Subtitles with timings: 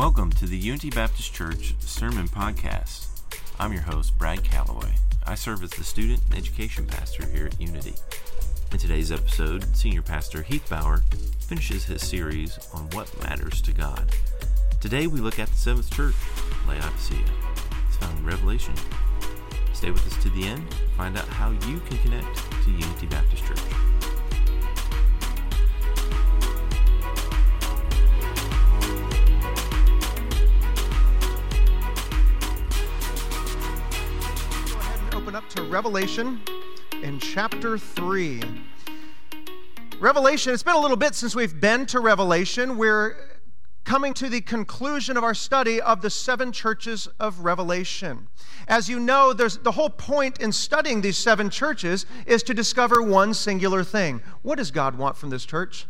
[0.00, 3.08] Welcome to the Unity Baptist Church Sermon Podcast.
[3.58, 4.94] I'm your host, Brad Calloway.
[5.26, 7.92] I serve as the student and education pastor here at Unity.
[8.72, 11.02] In today's episode, Senior Pastor Heath Bauer
[11.40, 14.10] finishes his series on what matters to God.
[14.80, 16.16] Today we look at the seventh church,
[16.66, 17.18] Laodicea.
[17.86, 18.72] It's found in Revelation.
[19.74, 20.64] Stay with us to the end,
[20.96, 23.99] find out how you can connect to Unity Baptist Church.
[35.70, 36.40] Revelation
[37.00, 38.42] in chapter 3.
[40.00, 42.76] Revelation, it's been a little bit since we've been to Revelation.
[42.76, 43.14] We're
[43.84, 48.26] coming to the conclusion of our study of the seven churches of Revelation.
[48.66, 53.00] As you know, there's the whole point in studying these seven churches is to discover
[53.00, 54.22] one singular thing.
[54.42, 55.86] What does God want from this church?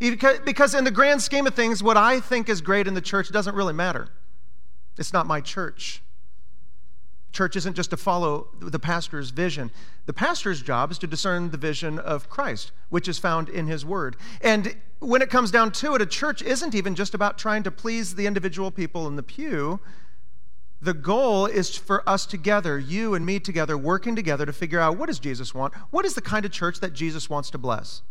[0.00, 3.30] Because in the grand scheme of things, what I think is great in the church
[3.30, 4.08] doesn't really matter.
[4.98, 6.02] It's not my church.
[7.32, 9.70] Church isn't just to follow the pastor's vision.
[10.06, 13.84] The pastor's job is to discern the vision of Christ, which is found in his
[13.84, 14.16] word.
[14.42, 17.70] And when it comes down to it, a church isn't even just about trying to
[17.70, 19.80] please the individual people in the pew.
[20.82, 24.98] The goal is for us together, you and me together, working together to figure out
[24.98, 25.74] what does Jesus want?
[25.90, 28.02] What is the kind of church that Jesus wants to bless?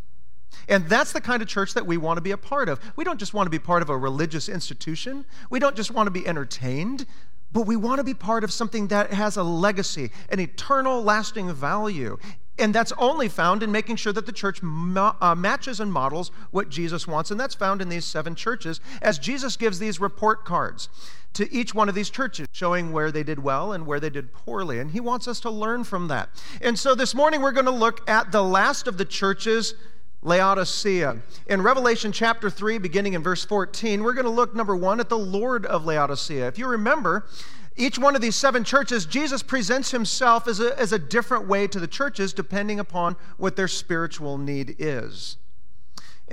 [0.68, 2.80] And that's the kind of church that we want to be a part of.
[2.96, 5.24] We don't just want to be part of a religious institution.
[5.48, 7.06] We don't just want to be entertained
[7.52, 11.52] but we want to be part of something that has a legacy, an eternal, lasting
[11.52, 12.18] value.
[12.58, 16.30] And that's only found in making sure that the church ma- uh, matches and models
[16.50, 17.30] what Jesus wants.
[17.30, 20.88] And that's found in these seven churches as Jesus gives these report cards
[21.32, 24.34] to each one of these churches, showing where they did well and where they did
[24.34, 24.78] poorly.
[24.78, 26.28] And he wants us to learn from that.
[26.60, 29.74] And so this morning we're going to look at the last of the churches
[30.22, 31.20] Laodicea.
[31.48, 35.08] In Revelation chapter 3, beginning in verse 14, we're going to look, number one, at
[35.08, 36.46] the Lord of Laodicea.
[36.46, 37.26] If you remember,
[37.76, 41.66] each one of these seven churches, Jesus presents himself as a, as a different way
[41.66, 45.38] to the churches depending upon what their spiritual need is.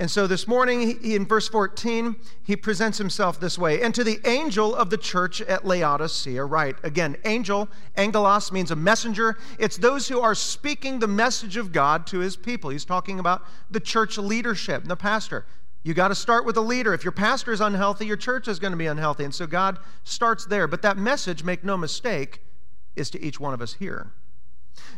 [0.00, 3.82] And so this morning, he, in verse 14, he presents himself this way.
[3.82, 6.74] And to the angel of the church at Laodicea, right?
[6.82, 7.68] Again, angel,
[7.98, 9.36] angelos means a messenger.
[9.58, 12.70] It's those who are speaking the message of God to his people.
[12.70, 15.44] He's talking about the church leadership, the pastor.
[15.82, 16.94] You got to start with a leader.
[16.94, 19.24] If your pastor is unhealthy, your church is going to be unhealthy.
[19.24, 20.66] And so God starts there.
[20.66, 22.40] But that message, make no mistake,
[22.96, 24.14] is to each one of us here.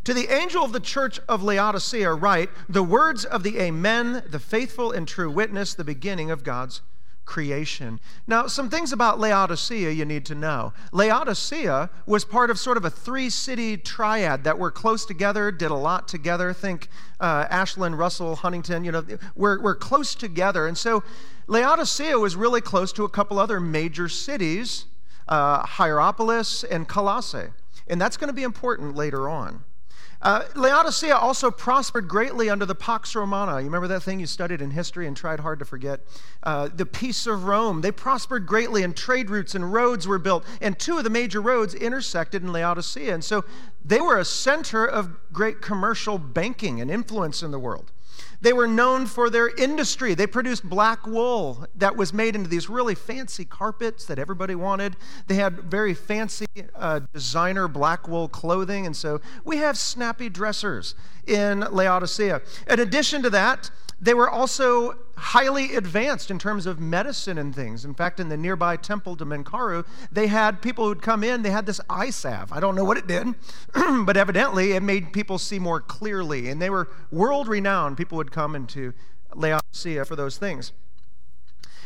[0.04, 4.40] To the angel of the church of Laodicea, write the words of the Amen, the
[4.40, 6.80] faithful and true witness, the beginning of God's
[7.24, 8.00] creation.
[8.26, 10.72] Now, some things about Laodicea you need to know.
[10.92, 15.70] Laodicea was part of sort of a three city triad that were close together, did
[15.70, 16.52] a lot together.
[16.52, 16.88] Think
[17.20, 19.04] uh, Ashland, Russell, Huntington, you know,
[19.36, 20.66] we're, we're close together.
[20.66, 21.02] And so
[21.46, 24.86] Laodicea was really close to a couple other major cities,
[25.28, 27.48] uh, Hierapolis and Colossae.
[27.88, 29.64] And that's going to be important later on.
[30.22, 33.58] Uh, Laodicea also prospered greatly under the Pax Romana.
[33.58, 36.00] You remember that thing you studied in history and tried hard to forget?
[36.44, 37.80] Uh, the peace of Rome.
[37.80, 40.44] They prospered greatly, and trade routes and roads were built.
[40.60, 43.12] And two of the major roads intersected in Laodicea.
[43.12, 43.44] And so
[43.84, 47.90] they were a center of great commercial banking and influence in the world.
[48.42, 50.14] They were known for their industry.
[50.14, 54.96] They produced black wool that was made into these really fancy carpets that everybody wanted.
[55.28, 58.84] They had very fancy uh, designer black wool clothing.
[58.84, 62.42] And so we have snappy dressers in Laodicea.
[62.68, 63.70] In addition to that,
[64.02, 67.84] they were also highly advanced in terms of medicine and things.
[67.84, 71.50] In fact, in the nearby temple to Menkaru, they had people who'd come in, they
[71.50, 72.52] had this eye salve.
[72.52, 73.28] I don't know what it did,
[74.04, 76.48] but evidently it made people see more clearly.
[76.48, 77.96] And they were world renowned.
[77.96, 78.92] People would come into
[79.36, 80.72] Laodicea for those things.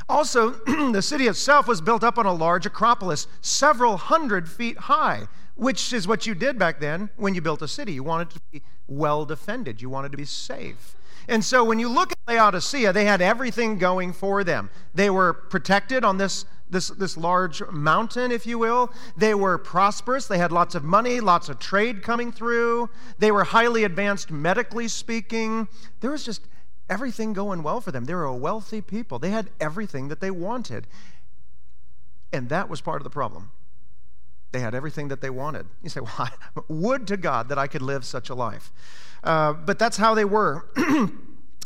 [0.08, 0.50] Also,
[0.92, 5.92] the city itself was built up on a large acropolis, several hundred feet high, which
[5.92, 7.92] is what you did back then when you built a city.
[7.92, 10.94] You wanted to be well defended, you wanted to be safe.
[11.28, 14.70] And so when you look at Laodicea, they had everything going for them.
[14.94, 18.92] They were protected on this, this, this large mountain, if you will.
[19.16, 20.26] They were prosperous.
[20.26, 22.90] They had lots of money, lots of trade coming through.
[23.18, 25.68] They were highly advanced medically speaking.
[26.00, 26.42] There was just
[26.88, 28.04] everything going well for them.
[28.04, 29.18] They were a wealthy people.
[29.18, 30.86] They had everything that they wanted.
[32.32, 33.50] And that was part of the problem.
[34.52, 35.66] They had everything that they wanted.
[35.82, 36.30] You say, well,
[36.68, 38.72] would to God that I could live such a life.
[39.22, 40.66] Uh, but that's how they were.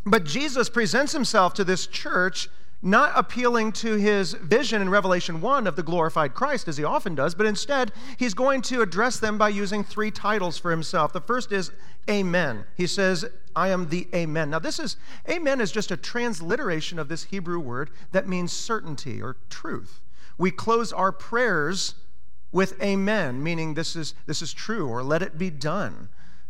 [0.06, 2.48] but Jesus presents himself to this church
[2.82, 7.14] not appealing to his vision in Revelation 1 of the glorified Christ, as he often
[7.14, 11.12] does, but instead, he's going to address them by using three titles for himself.
[11.12, 11.70] The first is
[12.08, 12.64] Amen.
[12.76, 14.48] He says, I am the Amen.
[14.50, 14.96] Now, this is,
[15.28, 20.00] Amen is just a transliteration of this Hebrew word that means certainty or truth.
[20.38, 21.94] We close our prayers
[22.52, 26.08] with amen, meaning this is, this is true, or let it be done.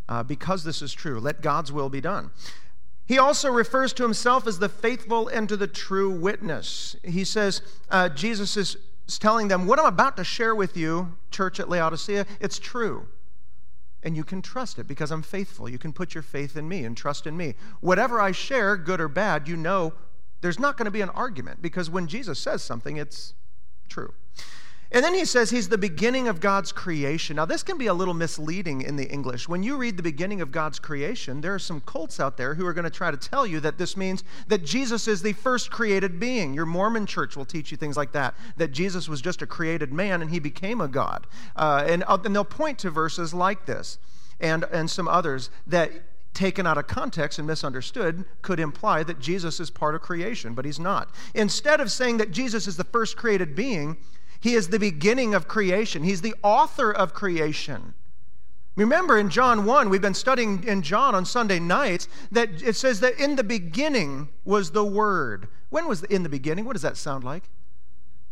[0.08, 2.30] Uh, because this is true, let God's will be done.
[3.06, 6.96] He also refers to himself as the faithful and to the true witness.
[7.04, 8.76] He says, uh, Jesus is
[9.18, 13.06] telling them, What I'm about to share with you, church at Laodicea, it's true.
[14.02, 15.68] And you can trust it because I'm faithful.
[15.68, 17.54] You can put your faith in me and trust in me.
[17.80, 19.92] Whatever I share, good or bad, you know
[20.40, 23.34] there's not going to be an argument because when Jesus says something, it's
[23.88, 24.14] true.
[24.92, 27.36] And then he says he's the beginning of God's creation.
[27.36, 29.48] Now, this can be a little misleading in the English.
[29.48, 32.66] When you read the beginning of God's creation, there are some cults out there who
[32.66, 35.70] are going to try to tell you that this means that Jesus is the first
[35.70, 36.54] created being.
[36.54, 39.92] Your Mormon church will teach you things like that, that Jesus was just a created
[39.92, 41.28] man and he became a God.
[41.54, 43.98] Uh, and, uh, and they'll point to verses like this
[44.40, 45.92] and, and some others that
[46.34, 50.64] taken out of context and misunderstood, could imply that Jesus is part of creation, but
[50.64, 51.10] he's not.
[51.34, 53.96] Instead of saying that Jesus is the first created being,
[54.40, 57.94] he is the beginning of creation, He's the author of creation.
[58.76, 63.00] Remember in John 1, we've been studying in John on Sunday nights, that it says
[63.00, 65.48] that in the beginning was the Word.
[65.68, 66.64] When was the, in the beginning?
[66.64, 67.50] What does that sound like?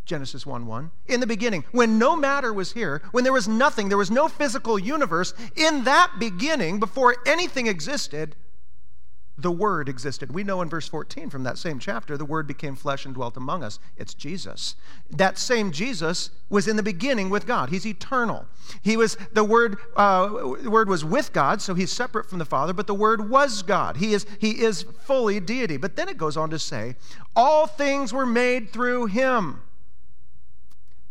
[0.07, 0.91] Genesis 1 1.
[1.07, 4.27] In the beginning, when no matter was here, when there was nothing, there was no
[4.27, 8.35] physical universe, in that beginning, before anything existed,
[9.39, 10.33] the Word existed.
[10.33, 13.37] We know in verse 14 from that same chapter, the Word became flesh and dwelt
[13.37, 13.79] among us.
[13.97, 14.75] It's Jesus.
[15.09, 17.71] That same Jesus was in the beginning with God.
[17.71, 18.47] He's eternal.
[18.83, 19.79] He was the Word.
[19.97, 22.73] Uh, word was with God, so he's separate from the Father.
[22.73, 23.99] But the Word was God.
[23.99, 25.77] He is he is fully deity.
[25.77, 26.97] But then it goes on to say,
[27.37, 29.63] all things were made through Him.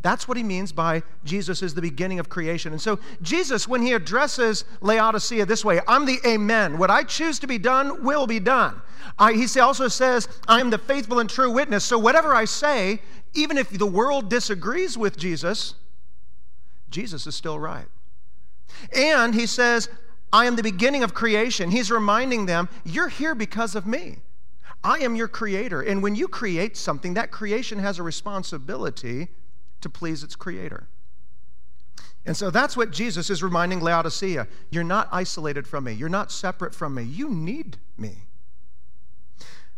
[0.07, 2.71] That's what he means by Jesus is the beginning of creation.
[2.71, 6.77] And so, Jesus, when he addresses Laodicea this way, I'm the Amen.
[6.77, 8.81] What I choose to be done will be done.
[9.19, 11.83] I, he also says, I am the faithful and true witness.
[11.83, 13.01] So, whatever I say,
[13.33, 15.73] even if the world disagrees with Jesus,
[16.89, 17.89] Jesus is still right.
[18.95, 19.89] And he says,
[20.31, 21.69] I am the beginning of creation.
[21.69, 24.19] He's reminding them, You're here because of me.
[24.85, 25.81] I am your creator.
[25.81, 29.27] And when you create something, that creation has a responsibility
[29.81, 30.87] to please its creator.
[32.25, 34.47] And so that's what Jesus is reminding Laodicea.
[34.69, 35.93] You're not isolated from me.
[35.93, 37.03] You're not separate from me.
[37.03, 38.23] You need me.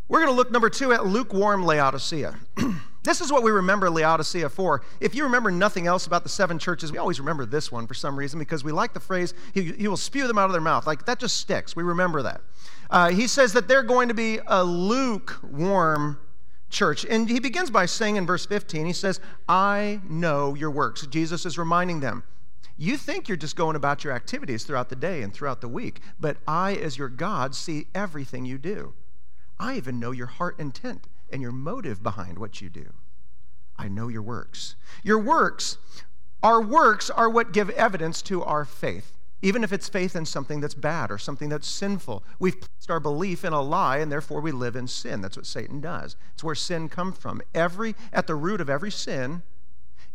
[0.07, 2.35] We're going to look, number two, at lukewarm Laodicea.
[3.03, 4.81] this is what we remember Laodicea for.
[4.99, 7.93] If you remember nothing else about the seven churches, we always remember this one for
[7.93, 10.61] some reason because we like the phrase, he, he will spew them out of their
[10.61, 10.87] mouth.
[10.87, 11.75] Like that just sticks.
[11.75, 12.41] We remember that.
[12.89, 16.19] Uh, he says that they're going to be a lukewarm
[16.69, 17.05] church.
[17.05, 21.05] And he begins by saying in verse 15, he says, I know your works.
[21.07, 22.23] Jesus is reminding them,
[22.77, 25.99] you think you're just going about your activities throughout the day and throughout the week,
[26.19, 28.93] but I, as your God, see everything you do.
[29.59, 32.93] I even know your heart intent and your motive behind what you do.
[33.77, 34.75] I know your works.
[35.03, 35.77] Your works,
[36.41, 40.59] our works are what give evidence to our faith even if it's faith in something
[40.59, 42.23] that's bad or something that's sinful.
[42.39, 45.21] We've placed our belief in a lie and therefore we live in sin.
[45.21, 46.15] That's what Satan does.
[46.33, 47.41] It's where sin comes from.
[47.53, 49.43] Every at the root of every sin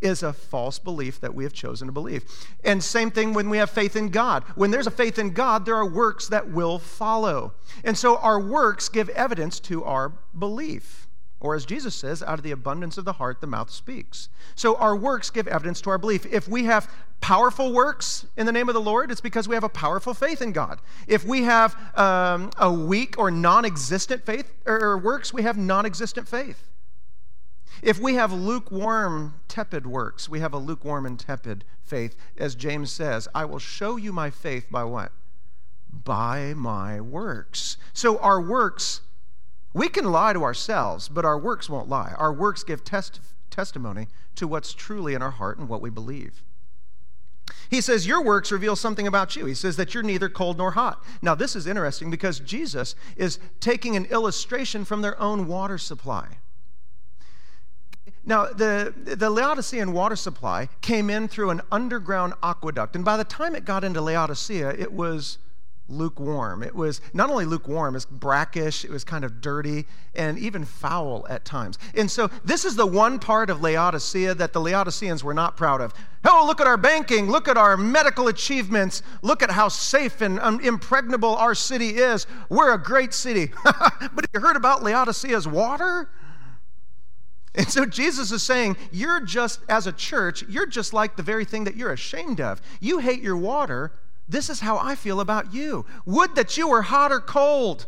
[0.01, 2.25] is a false belief that we have chosen to believe.
[2.63, 4.45] And same thing when we have faith in God.
[4.55, 7.55] When there's a faith in God, there are works that will follow.
[7.85, 11.04] And so our works give evidence to our belief.
[11.45, 14.31] Or as Jesus says, out of the abundance of the heart, the mouth speaks.
[14.55, 16.25] So our works give evidence to our belief.
[16.25, 19.63] If we have powerful works in the name of the Lord, it's because we have
[19.63, 20.81] a powerful faith in God.
[21.07, 25.85] If we have um, a weak or non existent faith or works, we have non
[25.85, 26.67] existent faith.
[27.83, 32.17] If we have lukewarm, tepid works, we have a lukewarm and tepid faith.
[32.39, 35.13] As James says, I will show you my faith by what?
[35.93, 37.77] By my works.
[37.93, 39.03] So our works
[39.75, 42.15] we can lie to ourselves, but our works won't lie.
[42.17, 46.43] Our works give test, testimony to what's truly in our heart and what we believe.
[47.69, 49.47] He says, Your works reveal something about you.
[49.47, 51.03] He says that you're neither cold nor hot.
[51.21, 56.39] Now, this is interesting because Jesus is taking an illustration from their own water supply.
[58.25, 63.25] Now, the, the Laodicean water supply came in through an underground aqueduct, and by the
[63.25, 65.39] time it got into Laodicea, it was
[65.89, 66.63] lukewarm.
[66.63, 71.27] It was not only lukewarm, it's brackish, it was kind of dirty, and even foul
[71.29, 71.79] at times.
[71.95, 75.81] And so, this is the one part of Laodicea that the Laodiceans were not proud
[75.81, 75.93] of.
[76.25, 80.41] Oh, look at our banking, look at our medical achievements, look at how safe and
[80.41, 82.27] um, impregnable our city is.
[82.49, 83.53] We're a great city.
[83.65, 86.09] but have you heard about Laodicea's water?
[87.55, 91.45] And so Jesus is saying, You're just, as a church, you're just like the very
[91.45, 92.61] thing that you're ashamed of.
[92.81, 93.93] You hate your water,
[94.29, 95.85] this is how I feel about you.
[96.07, 97.87] Would that you were hot or cold.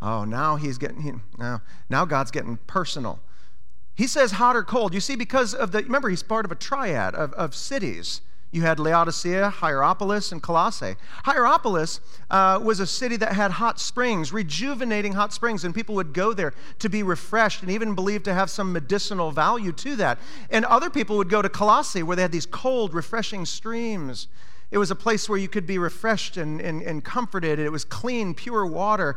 [0.00, 3.20] Oh, now he's getting, now, now God's getting personal.
[3.94, 4.92] He says hot or cold.
[4.92, 8.20] You see, because of the, remember, he's part of a triad of, of cities.
[8.54, 10.94] You had Laodicea, Hierapolis, and Colossae.
[11.24, 11.98] Hierapolis
[12.30, 16.32] uh, was a city that had hot springs, rejuvenating hot springs, and people would go
[16.32, 20.20] there to be refreshed and even believed to have some medicinal value to that.
[20.50, 24.28] And other people would go to Colossae where they had these cold, refreshing streams.
[24.74, 27.60] It was a place where you could be refreshed and, and, and comforted.
[27.60, 29.14] It was clean, pure water,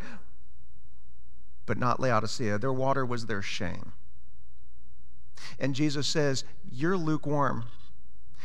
[1.65, 2.59] but not Laodicea.
[2.59, 3.93] Their water was their shame.
[5.59, 7.65] And Jesus says, You're lukewarm.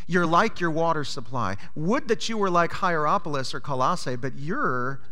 [0.07, 1.59] You're like your water supply.
[1.75, 5.02] Would that you were like Hierapolis or Colossae, but you're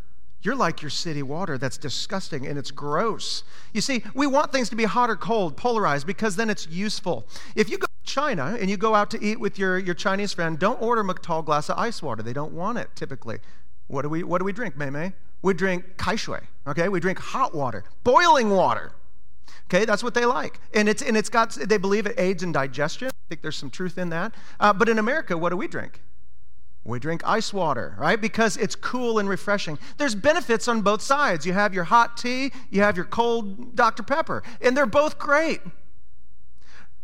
[0.43, 3.43] you're like your city water that's disgusting and it's gross.
[3.73, 7.27] You see, we want things to be hot or cold, polarized, because then it's useful.
[7.55, 10.33] If you go to China and you go out to eat with your, your Chinese
[10.33, 12.23] friend, don't order a tall glass of ice water.
[12.23, 13.39] They don't want it typically.
[13.89, 15.13] What do we, what do we drink, Mei Mei?
[15.43, 16.89] We drink kaishui, okay?
[16.89, 18.93] We drink hot water, boiling water.
[19.67, 20.61] Okay, that's what they like.
[20.75, 23.09] And it's, and it's got, they believe it aids in digestion.
[23.09, 24.35] I think there's some truth in that.
[24.59, 26.03] Uh, but in America, what do we drink?
[26.85, 28.21] We drink ice water, right?
[28.21, 29.79] Because it's cool and refreshing.
[29.99, 31.45] There's benefits on both sides.
[31.45, 34.03] You have your hot tea, you have your cold Dr.
[34.03, 35.61] Pepper, and they're both great.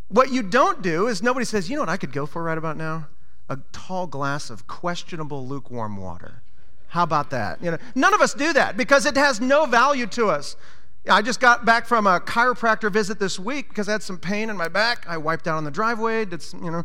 [0.08, 2.56] What you don't do is nobody says, you know what I could go for right
[2.56, 3.08] about now?
[3.48, 6.42] A tall glass of questionable lukewarm water.
[6.88, 7.62] How about that?
[7.62, 10.56] You know, none of us do that because it has no value to us.
[11.08, 14.50] I just got back from a chiropractor visit this week because I had some pain
[14.50, 15.06] in my back.
[15.08, 16.84] I wiped out on the driveway, did some, you know.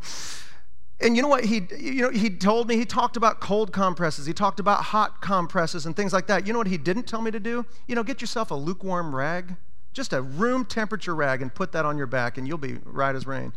[1.01, 4.25] And you know what he you know he told me he talked about cold compresses,
[4.25, 6.45] he talked about hot compresses and things like that.
[6.45, 7.65] You know what he didn't tell me to do?
[7.87, 9.55] You know, get yourself a lukewarm rag,
[9.93, 13.15] just a room temperature rag and put that on your back and you'll be right
[13.15, 13.53] as rain.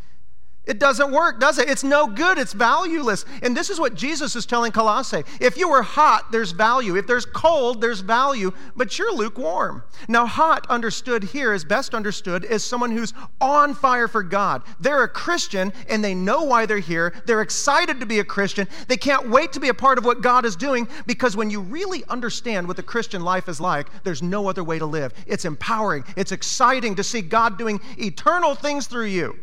[0.66, 1.68] It doesn't work, does it?
[1.68, 2.38] It's no good.
[2.38, 3.26] It's valueless.
[3.42, 5.23] And this is what Jesus is telling Colossae.
[5.38, 6.97] If you were hot, there's value.
[6.97, 9.83] If there's cold, there's value, but you're lukewarm.
[10.09, 14.62] Now, hot understood here is best understood as someone who's on fire for God.
[14.80, 17.12] They're a Christian and they know why they're here.
[17.26, 18.66] They're excited to be a Christian.
[18.88, 21.61] They can't wait to be a part of what God is doing because when you
[21.61, 25.12] really understand what the Christian life is like, there's no other way to live.
[25.26, 29.38] It's empowering, it's exciting to see God doing eternal things through you.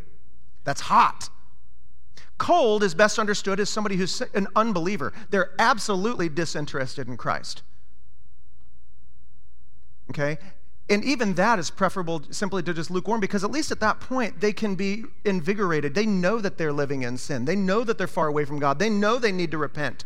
[0.64, 1.30] That's hot.
[2.38, 5.14] Cold is best understood as somebody who's an unbeliever.
[5.30, 7.62] They're absolutely disinterested in Christ.
[10.10, 10.38] Okay?
[10.90, 14.42] And even that is preferable simply to just lukewarm because at least at that point
[14.42, 15.94] they can be invigorated.
[15.94, 17.46] They know that they're living in sin.
[17.46, 18.80] They know that they're far away from God.
[18.80, 20.04] They know they need to repent.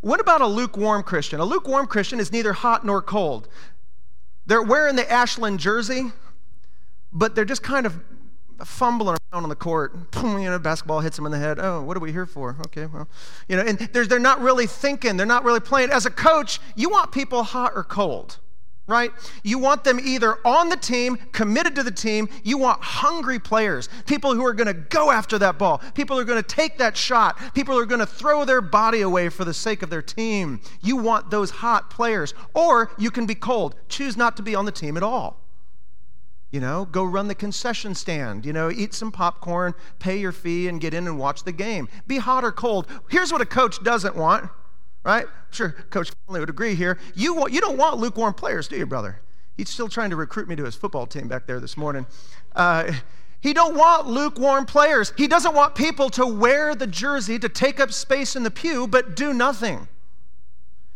[0.00, 1.38] What about a lukewarm Christian?
[1.38, 3.48] A lukewarm Christian is neither hot nor cold.
[4.46, 6.12] They're wearing the Ashland jersey,
[7.12, 8.00] but they're just kind of
[8.64, 10.10] fumbling on the court.
[10.10, 11.58] Boom, you know, basketball hits them in the head.
[11.58, 12.56] Oh, what are we here for?
[12.66, 13.08] Okay, well,
[13.48, 15.16] you know, and they're not really thinking.
[15.16, 15.90] They're not really playing.
[15.90, 18.38] As a coach, you want people hot or cold,
[18.86, 19.10] right?
[19.42, 22.28] You want them either on the team, committed to the team.
[22.44, 26.22] You want hungry players, people who are going to go after that ball, people who
[26.22, 29.30] are going to take that shot, people who are going to throw their body away
[29.30, 30.60] for the sake of their team.
[30.82, 32.34] You want those hot players.
[32.52, 33.76] Or you can be cold.
[33.88, 35.38] Choose not to be on the team at all.
[36.52, 40.68] You know, go run the concession stand, you know, eat some popcorn, pay your fee,
[40.68, 41.88] and get in and watch the game.
[42.06, 42.86] Be hot or cold.
[43.08, 44.50] Here's what a coach doesn't want,
[45.02, 45.24] right?
[45.24, 46.98] I'm sure Coach Conley would agree here.
[47.14, 49.20] You, want, you don't want lukewarm players, do you, brother?
[49.56, 52.06] He's still trying to recruit me to his football team back there this morning.
[52.54, 52.92] Uh,
[53.40, 55.12] he don't want lukewarm players.
[55.16, 58.86] He doesn't want people to wear the jersey to take up space in the pew
[58.86, 59.88] but do nothing.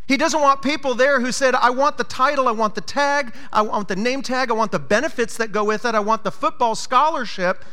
[0.07, 3.35] He doesn't want people there who said, I want the title, I want the tag,
[3.51, 6.23] I want the name tag, I want the benefits that go with it, I want
[6.23, 7.65] the football scholarship.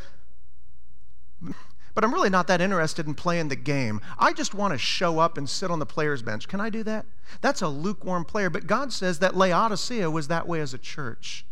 [1.93, 4.01] But I'm really not that interested in playing the game.
[4.19, 6.49] I just want to show up and sit on the player's bench.
[6.49, 7.05] Can I do that?
[7.39, 8.49] That's a lukewarm player.
[8.49, 11.45] But God says that Laodicea was that way as a church.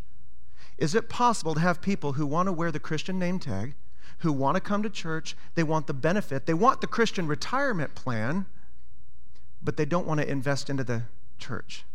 [0.78, 3.76] Is it possible to have people who want to wear the Christian name tag,
[4.20, 7.96] who want to come to church, they want the benefit, they want the Christian retirement
[7.96, 8.46] plan?
[9.64, 11.04] But they don't want to invest into the
[11.40, 11.86] church.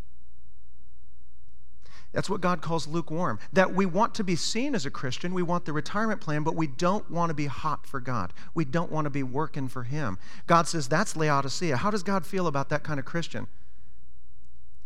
[2.11, 3.39] That's what God calls lukewarm.
[3.53, 6.55] That we want to be seen as a Christian, we want the retirement plan, but
[6.55, 8.33] we don't want to be hot for God.
[8.55, 10.17] We don't want to be working for Him.
[10.47, 11.77] God says that's Laodicea.
[11.77, 13.47] How does God feel about that kind of Christian?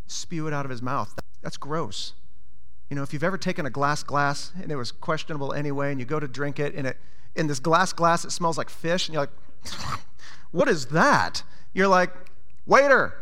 [0.05, 1.17] Spew it out of His mouth.
[1.41, 2.13] That's gross.
[2.89, 5.99] You know, if you've ever taken a glass glass and it was questionable anyway, and
[6.01, 6.97] you go to drink it, and it
[7.35, 9.99] in this glass glass it smells like fish, and you're like,
[10.51, 11.41] what is that?
[11.73, 12.11] You're like,
[12.65, 13.13] Waiter,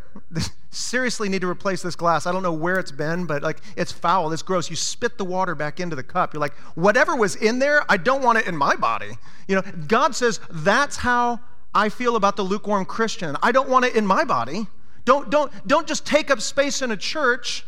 [0.70, 2.26] seriously need to replace this glass.
[2.26, 4.70] I don't know where it's been, but like it's foul, it's gross.
[4.70, 6.34] You spit the water back into the cup.
[6.34, 9.18] You're like, whatever was in there, I don't want it in my body.
[9.48, 11.40] You know, God says that's how
[11.74, 13.36] I feel about the lukewarm Christian.
[13.42, 14.68] I don't want it in my body.
[15.06, 17.66] Don't don't don't just take up space in a church.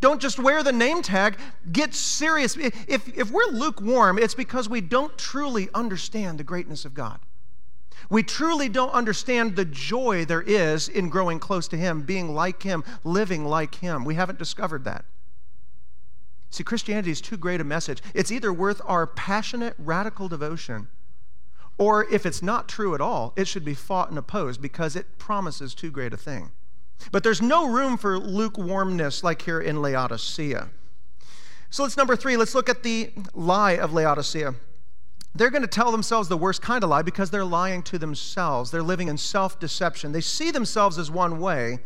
[0.00, 1.38] Don't just wear the name tag,
[1.72, 2.54] get serious.
[2.56, 7.18] If, if we're lukewarm, it's because we don't truly understand the greatness of God.
[8.10, 12.62] We truly don't understand the joy there is in growing close to Him, being like
[12.62, 14.04] Him, living like Him.
[14.04, 15.04] We haven't discovered that.
[16.50, 18.02] See, Christianity is too great a message.
[18.14, 20.88] It's either worth our passionate, radical devotion,
[21.78, 25.18] or if it's not true at all, it should be fought and opposed because it
[25.18, 26.52] promises too great a thing.
[27.12, 30.70] But there's no room for lukewarmness like here in Laodicea.
[31.68, 34.54] So let's number three, let's look at the lie of Laodicea.
[35.36, 38.70] They're going to tell themselves the worst kind of lie because they're lying to themselves.
[38.70, 40.12] They're living in self deception.
[40.12, 41.80] They see themselves as one way,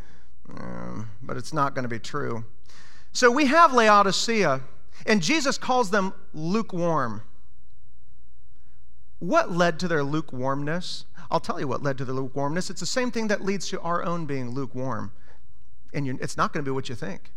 [0.57, 2.45] um, but it's not going to be true.
[3.13, 4.61] So we have Laodicea,
[5.07, 7.23] and Jesus calls them lukewarm.
[9.19, 11.07] What led to their lukewarmness?
[11.31, 12.71] I'll tell you what led to the lukewarmness.
[12.71, 15.13] It's the same thing that leads to our own being lukewarm.
[15.93, 17.33] And it's not going to be what you think.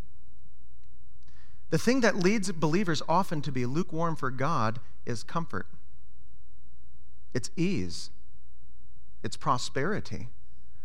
[1.72, 5.68] The thing that leads believers often to be lukewarm for God is comfort,
[7.34, 8.10] it's ease,
[9.24, 10.30] it's prosperity.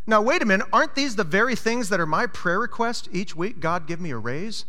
[0.06, 3.36] Now, wait a minute, aren't these the very things that are my prayer request each
[3.36, 3.60] week?
[3.60, 4.64] God, give me a raise.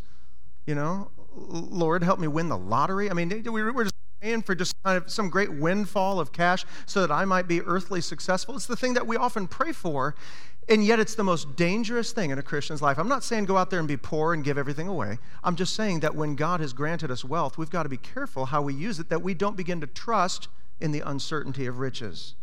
[0.66, 3.10] You know, Lord, help me win the lottery.
[3.10, 7.00] I mean, we're just praying for just kind of some great windfall of cash so
[7.00, 8.56] that I might be earthly successful.
[8.56, 10.14] It's the thing that we often pray for,
[10.68, 13.00] and yet it's the most dangerous thing in a Christian's life.
[13.00, 15.20] I'm not saying go out there and be poor and give everything away.
[15.42, 18.48] I'm just saying that when God has granted us wealth, we've got to be careful
[18.48, 20.50] how we use it, that we don't begin to trust
[20.82, 22.36] in the uncertainty of riches.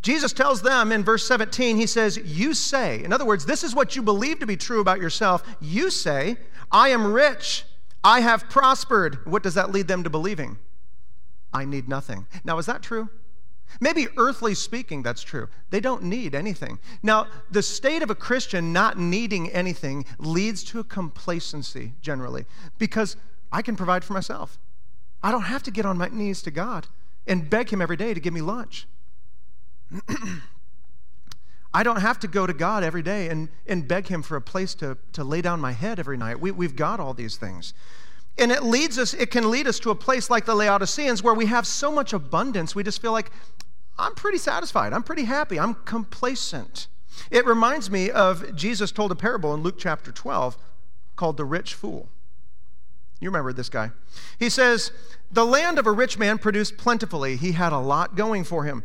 [0.00, 3.74] Jesus tells them in verse 17, he says, You say, in other words, this is
[3.74, 5.42] what you believe to be true about yourself.
[5.60, 6.36] You say,
[6.70, 7.64] I am rich
[8.04, 9.26] I have prospered.
[9.26, 10.58] What does that lead them to believing?
[11.52, 12.26] I need nothing.
[12.44, 13.08] Now, is that true?
[13.80, 15.48] Maybe earthly speaking, that's true.
[15.70, 16.78] They don't need anything.
[17.02, 22.46] Now, the state of a Christian not needing anything leads to a complacency generally
[22.78, 23.16] because
[23.52, 24.58] I can provide for myself.
[25.22, 26.86] I don't have to get on my knees to God
[27.26, 28.86] and beg Him every day to give me lunch.
[31.74, 34.40] I don't have to go to God every day and, and beg Him for a
[34.40, 36.40] place to, to lay down my head every night.
[36.40, 37.74] We, we've got all these things.
[38.38, 41.34] And it leads us, it can lead us to a place like the Laodiceans where
[41.34, 43.30] we have so much abundance, we just feel like,
[43.98, 44.92] I'm pretty satisfied.
[44.92, 45.58] I'm pretty happy.
[45.58, 46.86] I'm complacent.
[47.30, 50.56] It reminds me of Jesus told a parable in Luke chapter 12
[51.16, 52.08] called the rich fool.
[53.20, 53.90] You remember this guy.
[54.38, 54.92] He says,
[55.30, 57.36] The land of a rich man produced plentifully.
[57.36, 58.84] He had a lot going for him.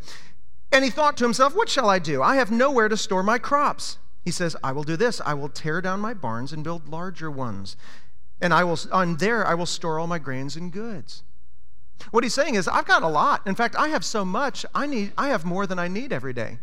[0.72, 2.24] And he thought to himself, What shall I do?
[2.24, 3.98] I have nowhere to store my crops.
[4.26, 5.22] He says, I will do this.
[5.26, 7.76] I will tear down my barns and build larger ones.
[8.42, 11.24] And I will, on there, I will store all my grains and goods.
[12.12, 13.46] What he's saying is, I've got a lot.
[13.46, 16.34] In fact, I have so much, I, need, I have more than I need every
[16.34, 16.60] day.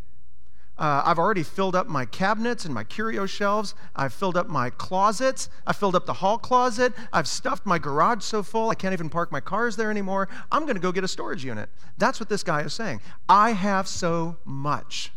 [0.80, 3.74] Uh, I've already filled up my cabinets and my curio shelves.
[3.94, 5.50] I've filled up my closets.
[5.66, 6.94] I filled up the hall closet.
[7.12, 10.30] I've stuffed my garage so full I can't even park my cars there anymore.
[10.50, 11.68] I'm going to go get a storage unit.
[11.98, 13.02] That's what this guy is saying.
[13.28, 15.12] I have so much.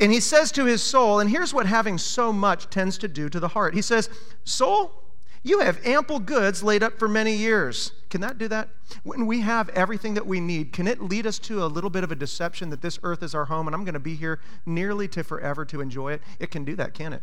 [0.00, 3.28] And he says to his soul, and here's what having so much tends to do
[3.28, 3.72] to the heart.
[3.72, 4.10] He says,
[4.42, 5.05] Soul,
[5.46, 7.92] you have ample goods laid up for many years.
[8.10, 8.68] Can that do that?
[9.04, 12.02] When we have everything that we need, can it lead us to a little bit
[12.02, 14.40] of a deception that this earth is our home and I'm going to be here
[14.66, 16.22] nearly to forever to enjoy it?
[16.40, 17.22] It can do that, can it?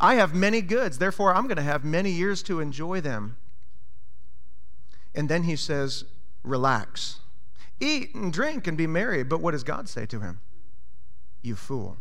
[0.00, 3.36] I have many goods, therefore I'm going to have many years to enjoy them.
[5.14, 6.04] And then he says,
[6.42, 7.20] Relax.
[7.80, 9.22] Eat and drink and be merry.
[9.22, 10.40] But what does God say to him?
[11.42, 11.98] You fool.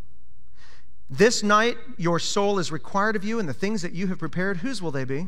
[1.09, 4.57] This night your soul is required of you, and the things that you have prepared,
[4.57, 5.27] whose will they be?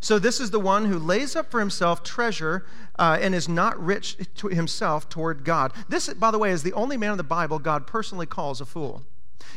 [0.00, 2.66] So, this is the one who lays up for himself treasure
[2.98, 5.72] uh, and is not rich to himself toward God.
[5.88, 8.66] This, by the way, is the only man in the Bible God personally calls a
[8.66, 9.02] fool.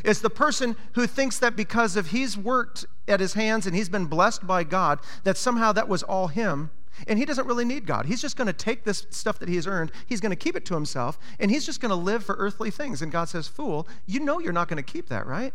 [0.03, 3.89] It's the person who thinks that because of he's worked at his hands and he's
[3.89, 6.71] been blessed by God, that somehow that was all him.
[7.07, 8.05] And he doesn't really need God.
[8.05, 10.55] He's just going to take this stuff that he has earned, he's going to keep
[10.55, 13.01] it to himself, and he's just going to live for earthly things.
[13.01, 15.53] And God says, Fool, you know you're not going to keep that, right?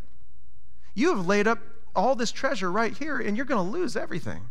[0.94, 1.58] You have laid up
[1.94, 4.42] all this treasure right here, and you're going to lose everything.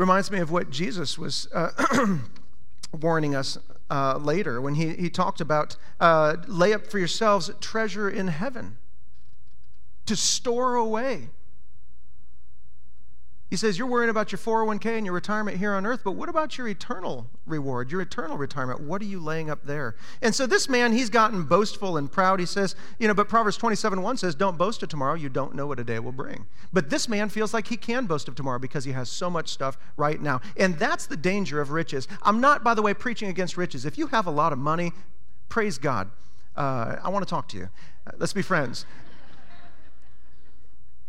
[0.00, 2.16] Reminds me of what Jesus was uh,
[2.98, 3.58] warning us
[3.90, 8.78] uh, later when he, he talked about uh, lay up for yourselves treasure in heaven
[10.06, 11.28] to store away
[13.50, 16.28] he says, You're worrying about your 401k and your retirement here on earth, but what
[16.28, 18.80] about your eternal reward, your eternal retirement?
[18.80, 19.96] What are you laying up there?
[20.22, 22.38] And so this man, he's gotten boastful and proud.
[22.38, 25.14] He says, You know, but Proverbs 27 1 says, Don't boast of tomorrow.
[25.14, 26.46] You don't know what a day will bring.
[26.72, 29.48] But this man feels like he can boast of tomorrow because he has so much
[29.48, 30.40] stuff right now.
[30.56, 32.06] And that's the danger of riches.
[32.22, 33.84] I'm not, by the way, preaching against riches.
[33.84, 34.92] If you have a lot of money,
[35.48, 36.08] praise God.
[36.56, 37.68] Uh, I want to talk to you.
[38.06, 38.86] Uh, let's be friends.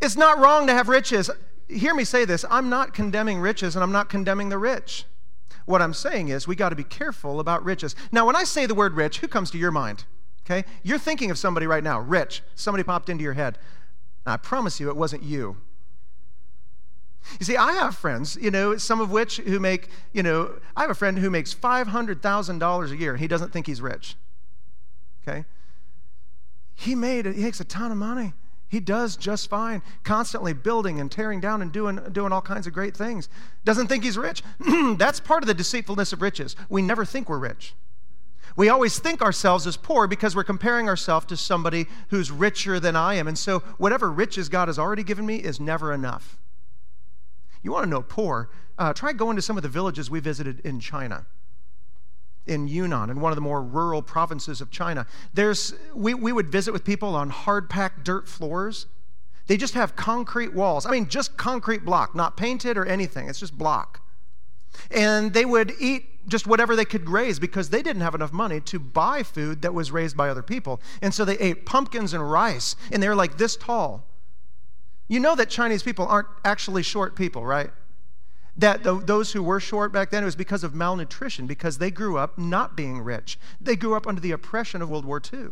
[0.02, 1.30] It's not wrong to have riches.
[1.72, 5.06] Hear me say this I'm not condemning riches and I'm not condemning the rich.
[5.66, 7.96] What I'm saying is we got to be careful about riches.
[8.12, 10.06] Now, when I say the word rich, who comes to your mind?
[10.46, 10.68] Okay?
[10.84, 12.42] You're thinking of somebody right now, rich.
[12.56, 13.58] Somebody popped into your head.
[14.26, 15.58] I promise you it wasn't you.
[17.40, 20.82] You see, I have friends, you know, some of which who make, you know, I
[20.82, 24.16] have a friend who makes $500,000 a year he doesn't think he's rich.
[25.22, 25.46] Okay?
[26.74, 28.34] He made, he makes a ton of money.
[28.72, 32.74] He does just fine, constantly building and tearing down and doing, doing all kinds of
[32.74, 33.28] great things.
[33.66, 34.44] Doesn't think he's rich.
[34.98, 36.56] That's part of the deceitfulness of riches.
[36.70, 37.74] We never think we're rich.
[38.56, 42.96] We always think ourselves as poor because we're comparing ourselves to somebody who's richer than
[42.96, 43.28] I am.
[43.28, 46.40] And so, whatever riches God has already given me is never enough.
[47.62, 48.50] You want to know poor?
[48.78, 51.26] Uh, try going to some of the villages we visited in China
[52.48, 55.06] in Yunnan, in one of the more rural provinces of China.
[55.34, 58.88] There's, we, we would visit with people on hard packed dirt floors.
[59.48, 60.86] They just have concrete walls.
[60.86, 63.30] I mean, just concrete block, not painted or anything.
[63.30, 64.02] It's just block.
[64.90, 68.62] And they would eat just whatever they could raise because they didn't have enough money
[68.62, 70.80] to buy food that was raised by other people.
[71.02, 74.06] And so they ate pumpkins and rice, and they're like this tall.
[75.08, 77.72] You know that Chinese people aren't actually short people, right?
[78.56, 82.18] That those who were short back then, it was because of malnutrition, because they grew
[82.18, 83.40] up not being rich.
[83.60, 85.50] They grew up under the oppression of World War II.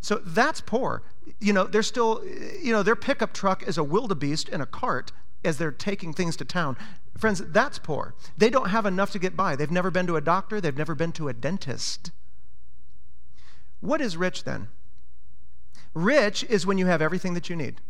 [0.00, 1.02] So that's poor.
[1.40, 2.22] You know, they're still,
[2.60, 5.12] you know, their pickup truck is a wildebeest in a cart
[5.44, 6.76] as they're taking things to town.
[7.16, 8.14] Friends, that's poor.
[8.36, 9.54] They don't have enough to get by.
[9.54, 12.10] They've never been to a doctor, they've never been to a dentist.
[13.80, 14.68] What is rich then?
[15.94, 17.80] Rich is when you have everything that you need.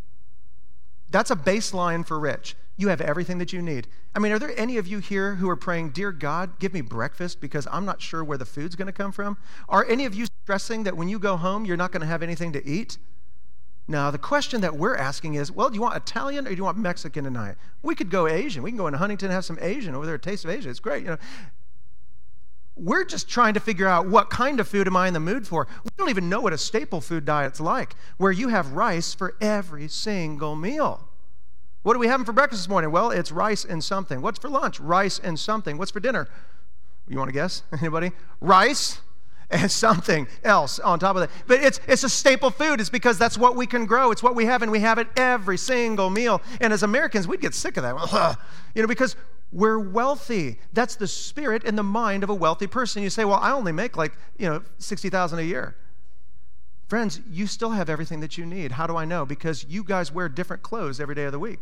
[1.10, 2.56] That's a baseline for rich.
[2.82, 3.86] You have everything that you need.
[4.12, 6.80] I mean, are there any of you here who are praying, Dear God, give me
[6.80, 9.38] breakfast because I'm not sure where the food's going to come from?
[9.68, 12.24] Are any of you stressing that when you go home, you're not going to have
[12.24, 12.98] anything to eat?
[13.86, 16.64] Now, the question that we're asking is, well, do you want Italian or do you
[16.64, 17.54] want Mexican tonight?
[17.84, 18.64] We could go Asian.
[18.64, 20.68] We can go into Huntington and have some Asian over there, taste of Asia.
[20.68, 21.04] It's great.
[21.04, 21.18] You know,
[22.74, 25.46] we're just trying to figure out what kind of food am I in the mood
[25.46, 25.68] for.
[25.84, 29.36] We don't even know what a staple food diet's like, where you have rice for
[29.40, 31.08] every single meal.
[31.82, 32.92] What are we having for breakfast this morning?
[32.92, 34.22] Well, it's rice and something.
[34.22, 34.78] What's for lunch?
[34.78, 35.78] Rice and something.
[35.78, 36.28] What's for dinner?
[37.08, 37.62] You want to guess?
[37.72, 38.12] Anybody?
[38.40, 39.00] Rice
[39.50, 41.30] and something else on top of that.
[41.46, 42.80] But it's, it's a staple food.
[42.80, 44.12] It's because that's what we can grow.
[44.12, 46.40] It's what we have, and we have it every single meal.
[46.60, 48.38] And as Americans, we'd get sick of that.
[48.74, 49.16] you know, because
[49.52, 50.58] we're wealthy.
[50.72, 53.02] That's the spirit and the mind of a wealthy person.
[53.02, 55.76] You say, well, I only make like, you know, 60,000 a year.
[56.92, 58.72] Friends, you still have everything that you need.
[58.72, 59.24] How do I know?
[59.24, 61.60] Because you guys wear different clothes every day of the week.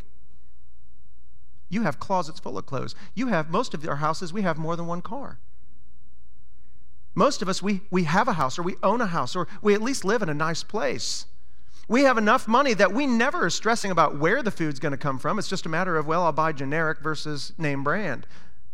[1.69, 2.97] You have closets full of clothes.
[3.15, 5.39] You have, most of our houses, we have more than one car.
[7.15, 9.73] Most of us, we, we have a house or we own a house or we
[9.73, 11.27] at least live in a nice place.
[11.87, 14.99] We have enough money that we never are stressing about where the food's going to
[14.99, 15.39] come from.
[15.39, 18.27] It's just a matter of, well, I'll buy generic versus name brand.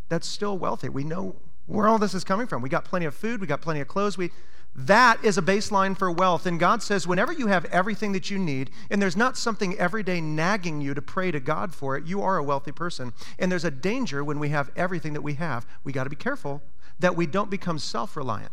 [0.09, 0.89] That's still wealthy.
[0.89, 1.35] We know
[1.67, 2.63] where all this is coming from.
[2.63, 4.17] We got plenty of food, we got plenty of clothes.
[4.17, 4.31] We,
[4.77, 6.45] that is a baseline for wealth.
[6.45, 10.03] And God says, whenever you have everything that you need, and there's not something every
[10.03, 13.13] day nagging you to pray to God for it, you are a wealthy person.
[13.39, 15.65] And there's a danger when we have everything that we have.
[15.83, 16.61] We got to be careful
[16.99, 18.51] that we don't become self reliant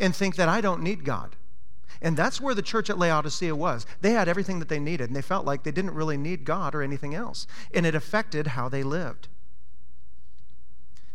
[0.00, 1.36] and think that I don't need God.
[2.00, 3.86] And that's where the church at Laodicea was.
[4.00, 6.74] They had everything that they needed, and they felt like they didn't really need God
[6.74, 7.46] or anything else.
[7.72, 9.28] And it affected how they lived.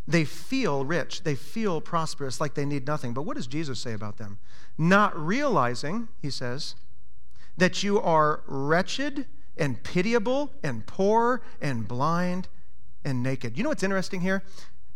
[0.08, 3.14] They feel rich, they feel prosperous, like they need nothing.
[3.14, 4.40] But what does Jesus say about them?
[4.78, 6.76] Not realizing, he says,
[7.58, 9.26] that you are wretched
[9.58, 12.48] and pitiable and poor and blind
[13.04, 13.58] and naked.
[13.58, 14.44] You know what's interesting here?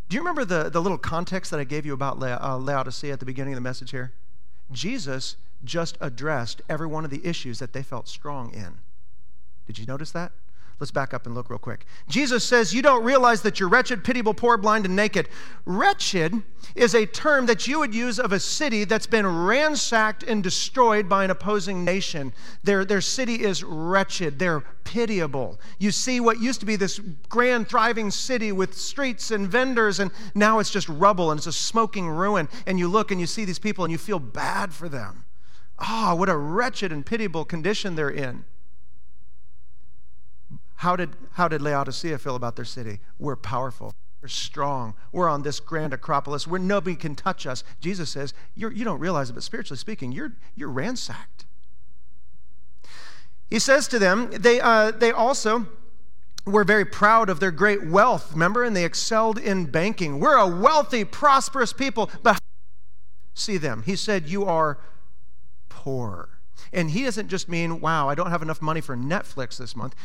[0.07, 3.13] Do you remember the, the little context that I gave you about La- uh, Laodicea
[3.13, 4.13] at the beginning of the message here?
[4.71, 8.79] Jesus just addressed every one of the issues that they felt strong in.
[9.67, 10.31] Did you notice that?
[10.79, 11.85] Let's back up and look real quick.
[12.07, 15.29] Jesus says, You don't realize that you're wretched, pitiable, poor, blind, and naked.
[15.65, 16.41] Wretched
[16.75, 21.07] is a term that you would use of a city that's been ransacked and destroyed
[21.07, 22.33] by an opposing nation.
[22.63, 25.59] Their, their city is wretched, they're pitiable.
[25.77, 30.11] You see what used to be this grand, thriving city with streets and vendors, and
[30.33, 32.49] now it's just rubble and it's a smoking ruin.
[32.65, 35.25] And you look and you see these people and you feel bad for them.
[35.79, 38.45] Ah, oh, what a wretched and pitiable condition they're in.
[40.81, 43.01] How did, how did Laodicea feel about their city?
[43.19, 43.93] We're powerful.
[44.19, 44.95] We're strong.
[45.11, 47.63] We're on this grand Acropolis where nobody can touch us.
[47.79, 51.45] Jesus says, you're, you do not realize it, but spiritually speaking, you're, you're ransacked.
[53.51, 55.67] He says to them, they, uh, they also
[56.47, 58.63] were very proud of their great wealth, remember?
[58.63, 60.19] And they excelled in banking.
[60.19, 62.39] We're a wealthy, prosperous people, but
[63.35, 63.83] see them.
[63.85, 64.79] He said, You are
[65.69, 66.41] poor.
[66.73, 69.95] And he doesn't just mean, wow, I don't have enough money for Netflix this month.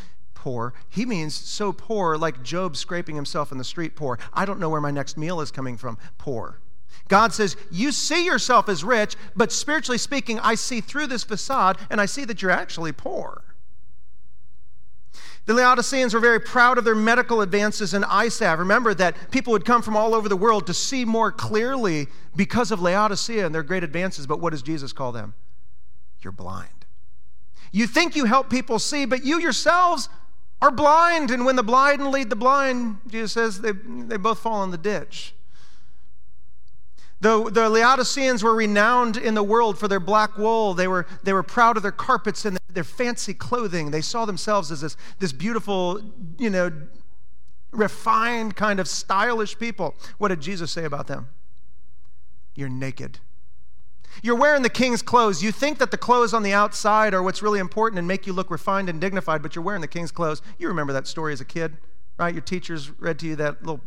[0.47, 0.75] Poor.
[0.89, 4.17] He means so poor, like Job scraping himself in the street, poor.
[4.33, 6.61] I don't know where my next meal is coming from, poor.
[7.09, 11.79] God says, You see yourself as rich, but spiritually speaking, I see through this facade
[11.91, 13.43] and I see that you're actually poor.
[15.47, 18.61] The Laodiceans were very proud of their medical advances in salve.
[18.61, 22.07] Remember that people would come from all over the world to see more clearly
[22.37, 24.29] because of Laodicea and their great advances.
[24.29, 25.35] But what does Jesus call them?
[26.21, 26.87] You're blind.
[27.73, 30.09] You think you help people see, but you yourselves
[30.61, 31.31] are blind.
[31.31, 34.79] And when the blind lead the blind, Jesus says they, they both fall in the
[34.79, 35.35] ditch.
[37.21, 40.75] The, the Laodiceans were renowned in the world for their black wool.
[40.75, 43.91] They were, they were proud of their carpets and their fancy clothing.
[43.91, 46.01] They saw themselves as this, this beautiful,
[46.39, 46.71] you know,
[47.73, 49.95] refined, kind of stylish people.
[50.19, 51.29] What did Jesus say about them?
[52.55, 53.19] You're naked.
[54.23, 55.43] You're wearing the king's clothes.
[55.43, 58.33] You think that the clothes on the outside are what's really important and make you
[58.33, 60.43] look refined and dignified, but you're wearing the king's clothes.
[60.59, 61.77] You remember that story as a kid,
[62.19, 62.35] right?
[62.35, 63.81] Your teachers read to you that little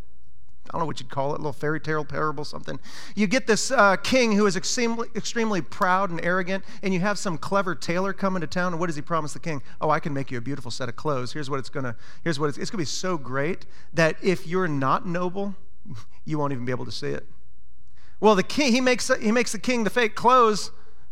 [0.70, 2.80] I don't know what you'd call it, little fairy tale parable, something.
[3.16, 7.18] You get this uh, king who is extremely, extremely proud and arrogant, and you have
[7.18, 9.64] some clever tailor coming to town, and what does he promise the king?
[9.82, 11.34] Oh, I can make you a beautiful set of clothes.
[11.34, 11.96] Here's what it's gonna.
[12.24, 13.66] Here's what it's, it's gonna be so great
[13.96, 15.56] that if you're not noble,
[16.26, 17.26] you won't even be able to see it.
[18.20, 20.72] Well, the king he makes he makes the king the fake clothes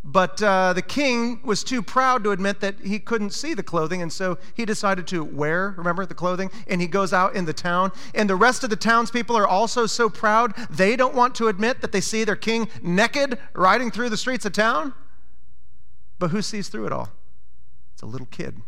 [0.09, 4.01] but uh, the king was too proud to admit that he couldn't see the clothing,
[4.01, 7.51] and so he decided to wear, remember, the clothing, and he goes out in the
[7.51, 7.91] town.
[8.15, 11.81] And the rest of the townspeople are also so proud, they don't want to admit
[11.81, 14.93] that they see their king naked riding through the streets of town.
[16.19, 17.09] But who sees through it all?
[17.93, 18.61] It's a little kid.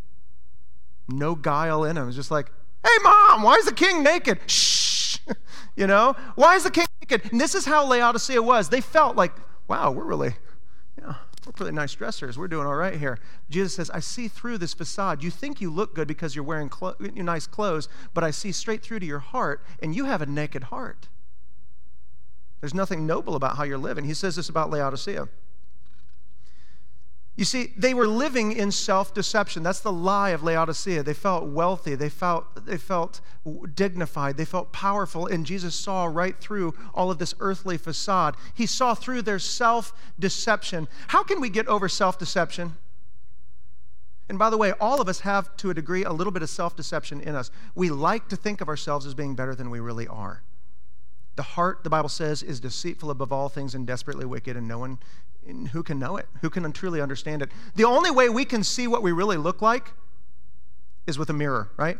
[1.07, 2.09] No guile in him.
[2.09, 2.51] It's just like,
[2.83, 4.39] hey, mom, why is the king naked?
[4.47, 5.19] Shh.
[5.77, 8.69] you know, why is the king And this is how Laodicea was.
[8.69, 9.33] They felt like,
[9.67, 10.35] wow, we're really
[10.99, 12.37] yeah, we're pretty nice dressers.
[12.37, 13.19] We're doing all right here.
[13.49, 15.23] Jesus says, I see through this facade.
[15.23, 18.83] You think you look good because you're wearing clo- nice clothes, but I see straight
[18.83, 21.07] through to your heart, and you have a naked heart.
[22.61, 24.05] There's nothing noble about how you're living.
[24.05, 25.29] He says this about Laodicea.
[27.39, 29.63] You see, they were living in self deception.
[29.63, 31.03] That's the lie of Laodicea.
[31.03, 33.21] They felt wealthy, they felt, they felt
[33.75, 38.35] dignified, they felt powerful, and Jesus saw right through all of this earthly facade.
[38.53, 40.89] He saw through their self deception.
[41.07, 42.75] How can we get over self deception?
[44.27, 46.49] And by the way, all of us have, to a degree, a little bit of
[46.49, 47.51] self deception in us.
[47.73, 50.43] We like to think of ourselves as being better than we really are.
[51.37, 54.79] The heart, the Bible says, is deceitful above all things and desperately wicked, and no
[54.79, 54.99] one
[55.49, 56.27] who can know it?
[56.41, 57.49] Who can truly understand it?
[57.75, 59.91] The only way we can see what we really look like
[61.07, 61.97] is with a mirror, right?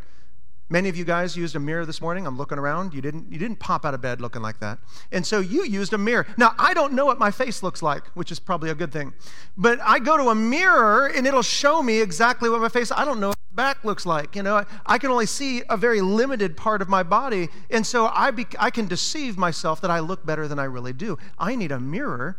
[0.71, 2.27] Many of you guys used a mirror this morning.
[2.27, 2.93] I'm looking around.
[2.93, 4.77] You didn't, you didn't pop out of bed looking like that.
[5.12, 6.27] And so you used a mirror.
[6.38, 9.13] Now, I don't know what my face looks like, which is probably a good thing.
[9.57, 13.03] But I go to a mirror and it'll show me exactly what my face, I
[13.03, 14.35] don't know what the back looks like.
[14.35, 17.49] You know, I, I can only see a very limited part of my body.
[17.71, 20.93] And so I, be, I can deceive myself that I look better than I really
[20.93, 21.17] do.
[21.39, 22.38] I need a mirror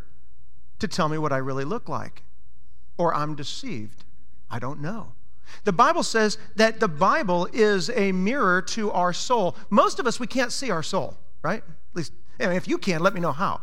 [0.81, 2.25] to tell me what I really look like.
[2.99, 4.05] Or I'm deceived.
[4.51, 5.13] I don't know.
[5.65, 9.57] The Bible says that the Bible is a mirror to our soul.
[9.69, 11.63] Most of us, we can't see our soul, right?
[11.67, 13.61] At least, I mean, if you can, let me know how.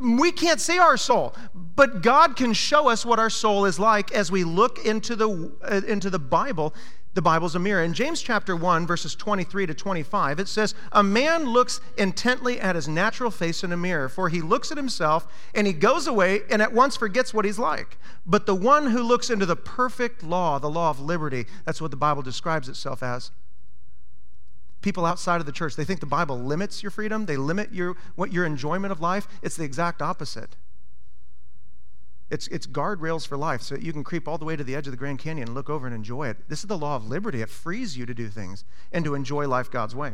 [0.00, 4.12] We can't see our soul, but God can show us what our soul is like
[4.12, 6.74] as we look into the, uh, into the Bible
[7.18, 7.82] the Bible's a mirror.
[7.82, 12.76] In James chapter 1, verses 23 to 25, it says, A man looks intently at
[12.76, 16.42] his natural face in a mirror, for he looks at himself and he goes away
[16.48, 17.98] and at once forgets what he's like.
[18.24, 21.90] But the one who looks into the perfect law, the law of liberty, that's what
[21.90, 23.32] the Bible describes itself as.
[24.80, 27.96] People outside of the church, they think the Bible limits your freedom, they limit your,
[28.14, 29.26] what, your enjoyment of life.
[29.42, 30.56] It's the exact opposite.
[32.30, 34.76] It's, it's guardrails for life so that you can creep all the way to the
[34.76, 36.36] edge of the Grand Canyon and look over and enjoy it.
[36.48, 37.40] This is the law of liberty.
[37.40, 40.12] It frees you to do things and to enjoy life God's way.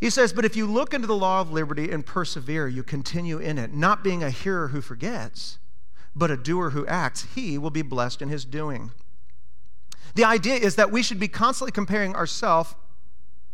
[0.00, 3.38] He says, But if you look into the law of liberty and persevere, you continue
[3.38, 5.58] in it, not being a hearer who forgets,
[6.14, 8.92] but a doer who acts, he will be blessed in his doing.
[10.14, 12.74] The idea is that we should be constantly comparing ourselves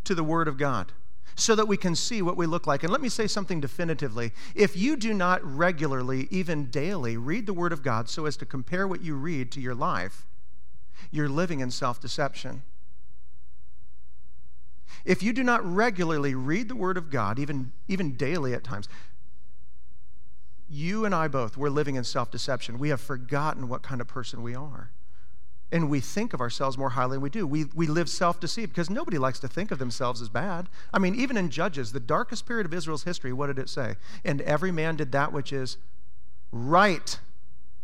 [0.05, 0.93] to the Word of God
[1.37, 2.83] so that we can see what we look like.
[2.83, 4.33] And let me say something definitively.
[4.55, 8.47] If you do not regularly, even daily, read the Word of God so as to
[8.47, 10.27] compare what you read to your life,
[11.11, 12.63] you're living in self deception.
[15.05, 18.89] If you do not regularly read the Word of God, even, even daily at times,
[20.69, 22.79] you and I both, we're living in self deception.
[22.79, 24.91] We have forgotten what kind of person we are
[25.73, 27.47] and we think of ourselves more highly than we do.
[27.47, 30.69] We, we live self deceived because nobody likes to think of themselves as bad.
[30.93, 33.97] I mean, even in Judges, the darkest period of Israel's history, what did it say?
[34.25, 35.77] And every man did that which is
[36.53, 37.19] right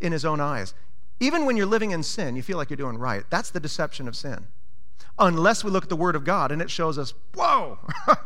[0.01, 0.75] in his own eyes.
[1.19, 3.25] Even when you're living in sin, you feel like you're doing right.
[3.29, 4.47] That's the deception of sin.
[5.19, 7.79] Unless we look at the Word of God and it shows us, whoa,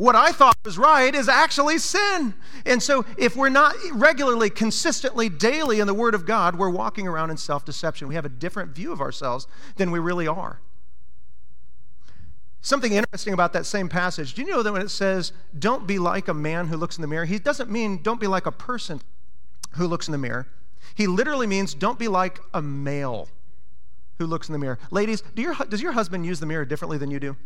[0.00, 2.32] what I thought was right is actually sin.
[2.64, 7.06] And so, if we're not regularly, consistently, daily in the Word of God, we're walking
[7.06, 8.08] around in self deception.
[8.08, 10.58] We have a different view of ourselves than we really are.
[12.62, 14.32] Something interesting about that same passage.
[14.32, 17.02] Do you know that when it says, don't be like a man who looks in
[17.02, 19.02] the mirror, he doesn't mean don't be like a person
[19.72, 20.46] who looks in the mirror.
[20.94, 23.28] He literally means don't be like a male
[24.16, 24.78] who looks in the mirror.
[24.90, 27.36] Ladies, do your, does your husband use the mirror differently than you do?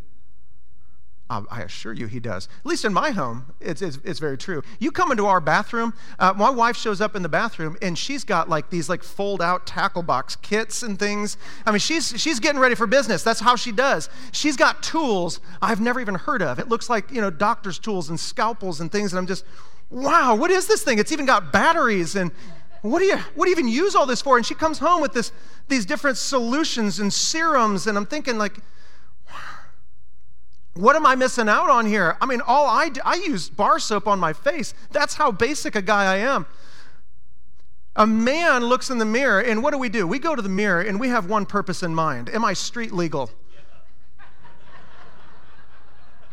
[1.30, 2.48] I assure you he does.
[2.60, 4.62] At least in my home, it's, it's, it's very true.
[4.78, 8.24] You come into our bathroom, uh, my wife shows up in the bathroom and she's
[8.24, 11.38] got like these like fold out tackle box kits and things.
[11.64, 13.22] I mean, she's, she's getting ready for business.
[13.22, 14.10] That's how she does.
[14.32, 16.58] She's got tools I've never even heard of.
[16.58, 19.12] It looks like, you know, doctor's tools and scalpels and things.
[19.12, 19.46] And I'm just,
[19.88, 20.98] wow, what is this thing?
[20.98, 22.30] It's even got batteries and
[22.82, 24.36] what do you what do you even use all this for?
[24.36, 25.32] And she comes home with this,
[25.68, 27.86] these different solutions and serums.
[27.86, 28.58] And I'm thinking like,
[30.74, 32.16] what am I missing out on here?
[32.20, 34.74] I mean, all I do, I use bar soap on my face.
[34.90, 36.46] That's how basic a guy I am.
[37.96, 40.04] A man looks in the mirror, and what do we do?
[40.04, 42.92] We go to the mirror and we have one purpose in mind Am I street
[42.92, 43.30] legal?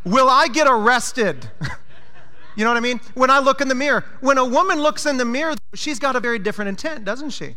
[0.04, 1.52] Will I get arrested?
[2.56, 3.00] you know what I mean?
[3.14, 4.04] When I look in the mirror.
[4.20, 7.56] When a woman looks in the mirror, she's got a very different intent, doesn't she?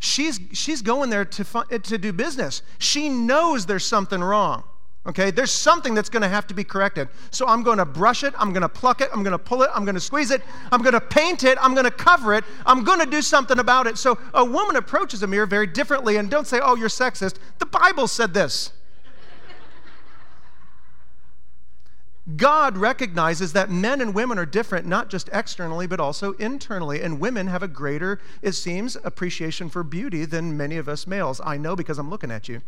[0.00, 1.44] She's, she's going there to,
[1.84, 2.62] to do business.
[2.78, 4.64] She knows there's something wrong.
[5.06, 7.08] Okay, there's something that's going to have to be corrected.
[7.30, 9.62] So I'm going to brush it, I'm going to pluck it, I'm going to pull
[9.62, 10.42] it, I'm going to squeeze it,
[10.72, 13.60] I'm going to paint it, I'm going to cover it, I'm going to do something
[13.60, 13.98] about it.
[13.98, 17.36] So a woman approaches a mirror very differently, and don't say, oh, you're sexist.
[17.58, 18.72] The Bible said this.
[22.36, 27.00] God recognizes that men and women are different, not just externally, but also internally.
[27.00, 31.40] And women have a greater, it seems, appreciation for beauty than many of us males.
[31.44, 32.62] I know because I'm looking at you.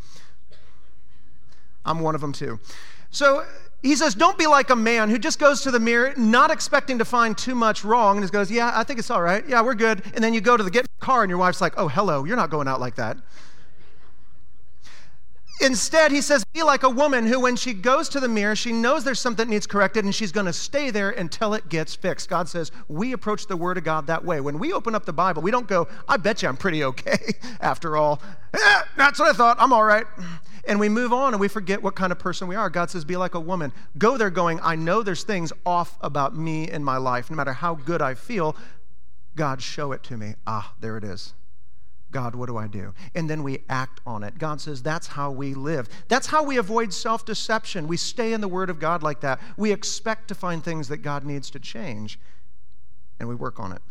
[1.85, 2.59] I'm one of them too.
[3.11, 3.45] So
[3.83, 6.99] he says, Don't be like a man who just goes to the mirror, not expecting
[6.99, 9.47] to find too much wrong, and just goes, Yeah, I think it's all right.
[9.49, 10.03] Yeah, we're good.
[10.15, 12.37] And then you go to the get car, and your wife's like, Oh, hello, you're
[12.37, 13.17] not going out like that.
[15.61, 18.73] Instead, he says, Be like a woman who, when she goes to the mirror, she
[18.73, 21.95] knows there's something that needs corrected, and she's going to stay there until it gets
[21.95, 22.29] fixed.
[22.29, 24.41] God says, We approach the Word of God that way.
[24.41, 27.35] When we open up the Bible, we don't go, I bet you I'm pretty okay
[27.61, 28.21] after all.
[28.55, 29.57] Eh, that's what I thought.
[29.61, 30.07] I'm all right
[30.67, 32.71] and we move on and we forget what kind of person we are.
[32.71, 33.73] God says, Be like a woman.
[33.97, 37.31] Go there going, I know there's things off about me in my life.
[37.31, 38.57] No matter how good I feel,
[39.37, 40.35] God, show it to me.
[40.47, 41.35] Ah, there it is.
[42.11, 42.95] God, what do I do?
[43.15, 44.39] And then we act on it.
[44.39, 45.89] God says that's how we live.
[46.09, 47.87] That's how we avoid self deception.
[47.87, 49.41] We stay in the Word of God like that.
[49.57, 52.19] We expect to find things that God needs to change,
[53.21, 53.83] and we work on it.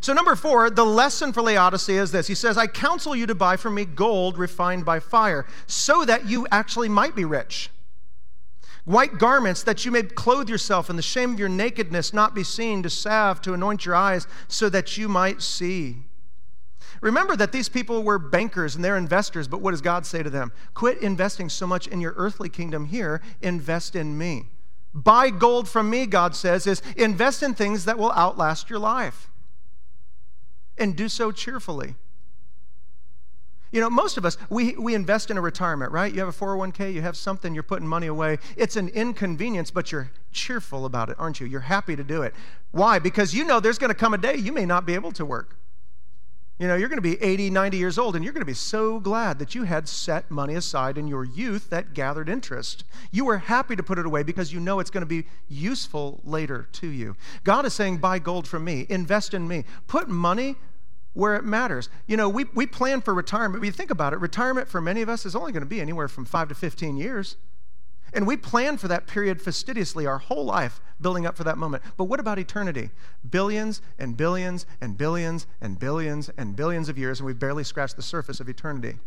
[0.00, 3.34] So, number four, the lesson for Laodicea is this He says, I counsel you to
[3.34, 7.70] buy from me gold refined by fire, so that you actually might be rich.
[8.84, 12.44] White garments, that you may clothe yourself, and the shame of your nakedness not be
[12.44, 15.96] seen, to salve, to anoint your eyes, so that you might see.
[17.02, 20.30] Remember that these people were bankers and they're investors, but what does God say to
[20.30, 20.52] them?
[20.74, 24.46] Quit investing so much in your earthly kingdom here, invest in me.
[24.94, 29.28] Buy gold from me, God says, is invest in things that will outlast your life
[30.78, 31.94] and do so cheerfully.
[33.70, 36.12] You know, most of us, we, we invest in a retirement, right?
[36.12, 38.38] You have a 401k, you have something, you're putting money away.
[38.56, 41.46] It's an inconvenience, but you're cheerful about it, aren't you?
[41.46, 42.34] You're happy to do it.
[42.70, 42.98] Why?
[42.98, 45.24] Because you know there's going to come a day you may not be able to
[45.26, 45.56] work.
[46.58, 48.52] You know, you're going to be 80, 90 years old, and you're going to be
[48.52, 52.82] so glad that you had set money aside in your youth that gathered interest.
[53.12, 56.20] You were happy to put it away because you know it's going to be useful
[56.24, 57.16] later to you.
[57.44, 60.56] God is saying, buy gold from me, invest in me, put money
[61.14, 61.88] where it matters.
[62.08, 63.60] You know, we, we plan for retirement.
[63.60, 65.80] When you think about it, retirement for many of us is only going to be
[65.80, 67.36] anywhere from five to 15 years.
[68.12, 71.82] And we plan for that period fastidiously our whole life, building up for that moment.
[71.96, 72.90] But what about eternity?
[73.28, 77.96] Billions and billions and billions and billions and billions of years, and we've barely scratched
[77.96, 78.98] the surface of eternity.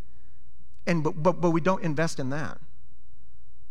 [0.85, 2.59] And, but, but, but we don't invest in that.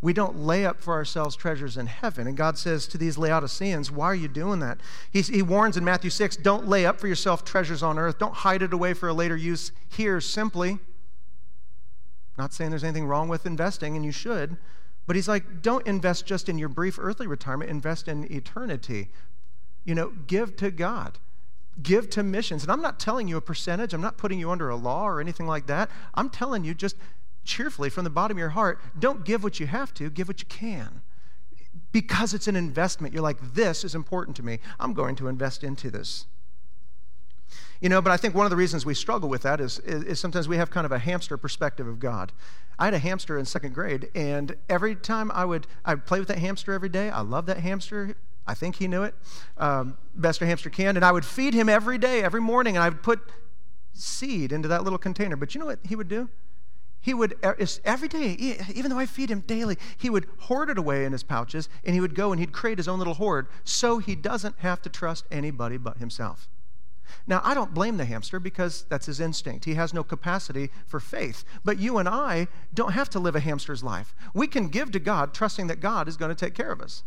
[0.03, 2.27] We don't lay up for ourselves treasures in heaven.
[2.27, 4.79] And God says to these Laodiceans, Why are you doing that?
[5.11, 8.19] He, he warns in Matthew 6 don't lay up for yourself treasures on earth.
[8.19, 10.79] Don't hide it away for a later use here simply.
[12.39, 14.57] Not saying there's anything wrong with investing, and you should.
[15.11, 19.09] But he's like, don't invest just in your brief earthly retirement, invest in eternity.
[19.83, 21.19] You know, give to God.
[21.83, 22.63] Give to missions.
[22.63, 25.21] And I'm not telling you a percentage, I'm not putting you under a law or
[25.21, 25.91] anything like that.
[26.15, 26.95] I'm telling you just
[27.43, 30.43] cheerfully from the bottom of your heart, don't give what you have to, give what
[30.43, 31.01] you can.
[31.91, 33.13] Because it's an investment.
[33.13, 34.61] You're like, this is important to me.
[34.79, 36.27] I'm going to invest into this.
[37.81, 40.05] You know, but I think one of the reasons we struggle with that is, is,
[40.05, 42.31] is, sometimes we have kind of a hamster perspective of God.
[42.79, 46.29] I had a hamster in second grade, and every time I would I'd play with
[46.29, 47.11] that hamster every day.
[47.11, 48.17] I love that hamster.
[48.47, 49.15] I think he knew it,
[49.59, 50.97] um, best a hamster can.
[50.97, 53.21] And I would feed him every day, every morning, and I would put
[53.93, 55.37] seed into that little container.
[55.37, 56.29] But you know what he would do?
[57.03, 57.35] He would,
[57.85, 61.23] every day, even though I feed him daily, he would hoard it away in his
[61.23, 64.59] pouches and he would go and he'd create his own little hoard so he doesn't
[64.59, 66.47] have to trust anybody but himself.
[67.27, 69.65] Now, I don't blame the hamster because that's his instinct.
[69.65, 71.45] He has no capacity for faith.
[71.65, 74.15] But you and I don't have to live a hamster's life.
[74.35, 77.03] We can give to God trusting that God is going to take care of us.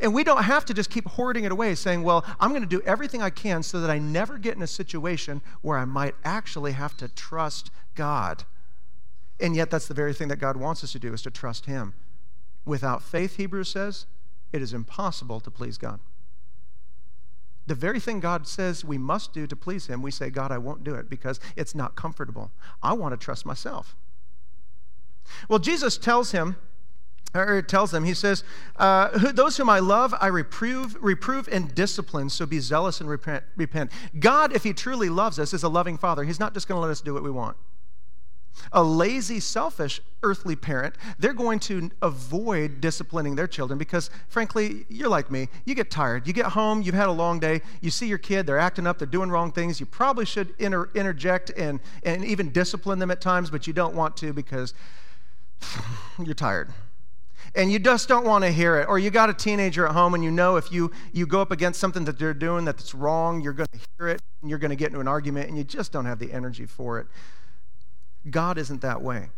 [0.00, 2.68] And we don't have to just keep hoarding it away, saying, Well, I'm going to
[2.68, 6.14] do everything I can so that I never get in a situation where I might
[6.24, 8.44] actually have to trust God.
[9.38, 11.66] And yet, that's the very thing that God wants us to do, is to trust
[11.66, 11.92] Him.
[12.64, 14.06] Without faith, Hebrews says,
[14.52, 16.00] it is impossible to please God.
[17.66, 20.58] The very thing God says we must do to please Him, we say, God, I
[20.58, 22.52] won't do it because it's not comfortable.
[22.82, 23.96] I want to trust myself.
[25.48, 26.56] Well, Jesus tells him,
[27.34, 28.44] or tells them, he says,
[28.76, 33.44] uh, Those whom I love, I reprove, reprove and discipline, so be zealous and repent,
[33.56, 33.90] repent.
[34.18, 36.24] God, if He truly loves us, is a loving Father.
[36.24, 37.56] He's not just going to let us do what we want.
[38.72, 45.08] A lazy, selfish earthly parent, they're going to avoid disciplining their children because, frankly, you're
[45.08, 45.48] like me.
[45.64, 46.26] You get tired.
[46.26, 48.98] You get home, you've had a long day, you see your kid, they're acting up,
[48.98, 49.78] they're doing wrong things.
[49.78, 53.94] You probably should inter- interject and, and even discipline them at times, but you don't
[53.94, 54.74] want to because
[56.24, 56.70] you're tired.
[57.54, 58.88] And you just don't want to hear it.
[58.88, 61.50] Or you got a teenager at home and you know if you you go up
[61.50, 64.70] against something that they're doing that's wrong you're going to hear it and you're going
[64.70, 67.06] to get into an argument and you just don't have the energy for it
[68.30, 69.28] God isn't that way.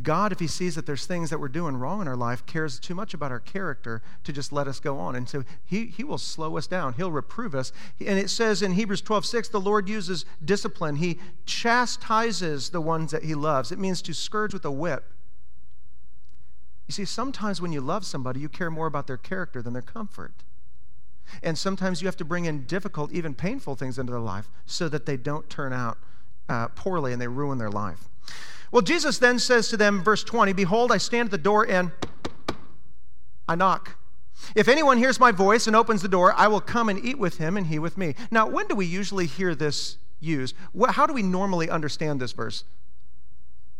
[0.00, 2.78] God, if He sees that there's things that we're doing wrong in our life, cares
[2.78, 5.14] too much about our character to just let us go on.
[5.14, 6.94] And so He, he will slow us down.
[6.94, 7.72] He'll reprove us.
[8.00, 10.96] And it says in Hebrews 12 6, the Lord uses discipline.
[10.96, 13.70] He chastises the ones that He loves.
[13.70, 15.04] It means to scourge with a whip.
[16.88, 19.82] You see, sometimes when you love somebody, you care more about their character than their
[19.82, 20.32] comfort.
[21.42, 24.88] And sometimes you have to bring in difficult, even painful things into their life so
[24.88, 25.98] that they don't turn out
[26.48, 28.08] uh, poorly and they ruin their life.
[28.70, 31.92] Well, Jesus then says to them, verse 20, Behold, I stand at the door and
[33.46, 33.98] I knock.
[34.56, 37.38] If anyone hears my voice and opens the door, I will come and eat with
[37.38, 38.14] him and he with me.
[38.30, 40.56] Now, when do we usually hear this used?
[40.88, 42.64] How do we normally understand this verse?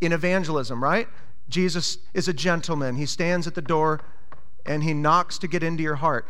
[0.00, 1.08] In evangelism, right?
[1.48, 2.96] Jesus is a gentleman.
[2.96, 4.00] He stands at the door
[4.66, 6.26] and he knocks to get into your heart.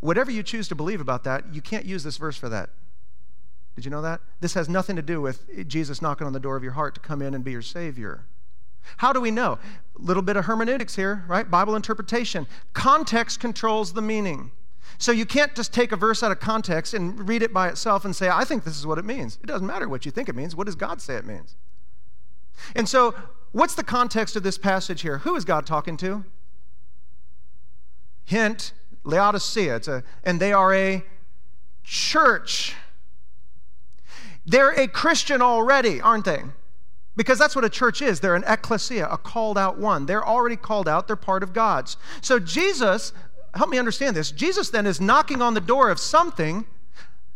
[0.00, 2.70] Whatever you choose to believe about that, you can't use this verse for that.
[3.74, 4.20] Did you know that?
[4.40, 7.00] This has nothing to do with Jesus knocking on the door of your heart to
[7.00, 8.26] come in and be your Savior.
[8.98, 9.58] How do we know?
[9.98, 11.48] A little bit of hermeneutics here, right?
[11.48, 12.46] Bible interpretation.
[12.72, 14.50] Context controls the meaning.
[14.98, 18.04] So you can't just take a verse out of context and read it by itself
[18.04, 19.38] and say, I think this is what it means.
[19.42, 20.54] It doesn't matter what you think it means.
[20.54, 21.56] What does God say it means?
[22.74, 23.14] And so,
[23.52, 25.18] what's the context of this passage here?
[25.18, 26.24] Who is God talking to?
[28.24, 28.72] Hint,
[29.04, 29.76] Laodicea.
[29.76, 31.04] It's a, and they are a
[31.82, 32.74] church.
[34.44, 36.42] They're a Christian already, aren't they?
[37.14, 38.20] Because that's what a church is.
[38.20, 40.06] They're an ecclesia, a called out one.
[40.06, 41.96] They're already called out, they're part of God's.
[42.20, 43.12] So Jesus,
[43.54, 44.30] help me understand this.
[44.30, 46.64] Jesus then is knocking on the door of something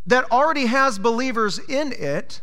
[0.05, 2.41] that already has believers in it,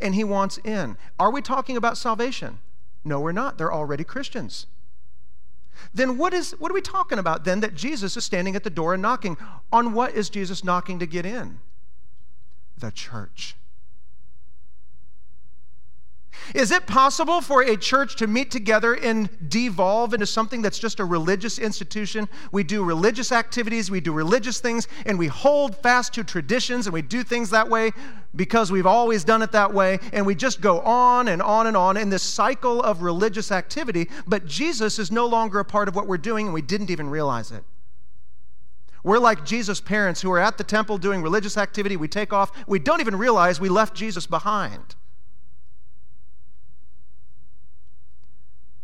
[0.00, 0.96] and he wants in.
[1.18, 2.58] Are we talking about salvation?
[3.04, 3.58] No, we're not.
[3.58, 4.66] They're already Christians.
[5.92, 8.70] Then what is what are we talking about then that Jesus is standing at the
[8.70, 9.36] door and knocking?
[9.72, 11.58] On what is Jesus knocking to get in?
[12.78, 13.56] The church.
[16.54, 21.00] Is it possible for a church to meet together and devolve into something that's just
[21.00, 22.28] a religious institution?
[22.52, 26.94] We do religious activities, we do religious things, and we hold fast to traditions and
[26.94, 27.92] we do things that way
[28.34, 31.76] because we've always done it that way, and we just go on and on and
[31.76, 35.96] on in this cycle of religious activity, but Jesus is no longer a part of
[35.96, 37.64] what we're doing and we didn't even realize it.
[39.02, 41.96] We're like Jesus' parents who are at the temple doing religious activity.
[41.96, 44.96] We take off, we don't even realize we left Jesus behind.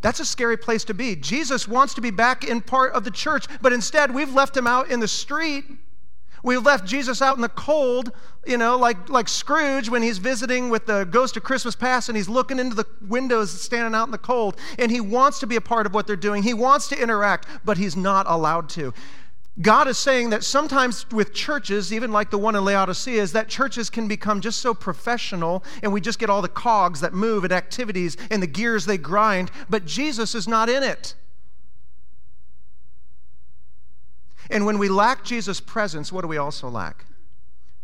[0.02, 1.16] That's a scary place to be.
[1.16, 4.66] Jesus wants to be back in part of the church, but instead we've left him
[4.66, 5.64] out in the street.
[6.44, 8.10] We've left Jesus out in the cold,
[8.44, 12.16] you know, like, like Scrooge when he's visiting with the ghost of Christmas past and
[12.16, 14.58] he's looking into the windows standing out in the cold.
[14.76, 16.42] And he wants to be a part of what they're doing.
[16.42, 18.92] He wants to interact, but he's not allowed to.
[19.60, 23.48] God is saying that sometimes with churches, even like the one in Laodicea, is that
[23.48, 27.44] churches can become just so professional and we just get all the cogs that move
[27.44, 31.14] and activities and the gears they grind, but Jesus is not in it.
[34.50, 37.04] And when we lack Jesus' presence, what do we also lack?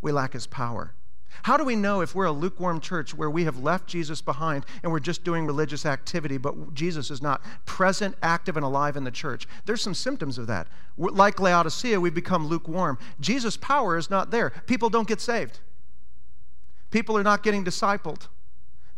[0.01, 0.95] we lack his power.
[1.43, 4.67] How do we know if we're a lukewarm church where we have left Jesus behind
[4.83, 9.05] and we're just doing religious activity, but Jesus is not present, active, and alive in
[9.05, 9.47] the church?
[9.65, 10.69] There's some symptoms of that.
[10.97, 12.99] Like Laodicea, we become lukewarm.
[13.21, 14.51] Jesus' power is not there.
[14.67, 15.61] People don't get saved,
[16.91, 18.29] people are not getting discipled,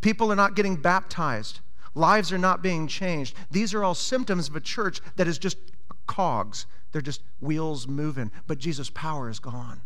[0.01, 1.61] people are not getting baptized,
[1.95, 3.37] lives are not being changed.
[3.51, 5.59] These are all symptoms of a church that is just
[6.07, 9.83] cogs, they're just wheels moving, but Jesus' power is gone.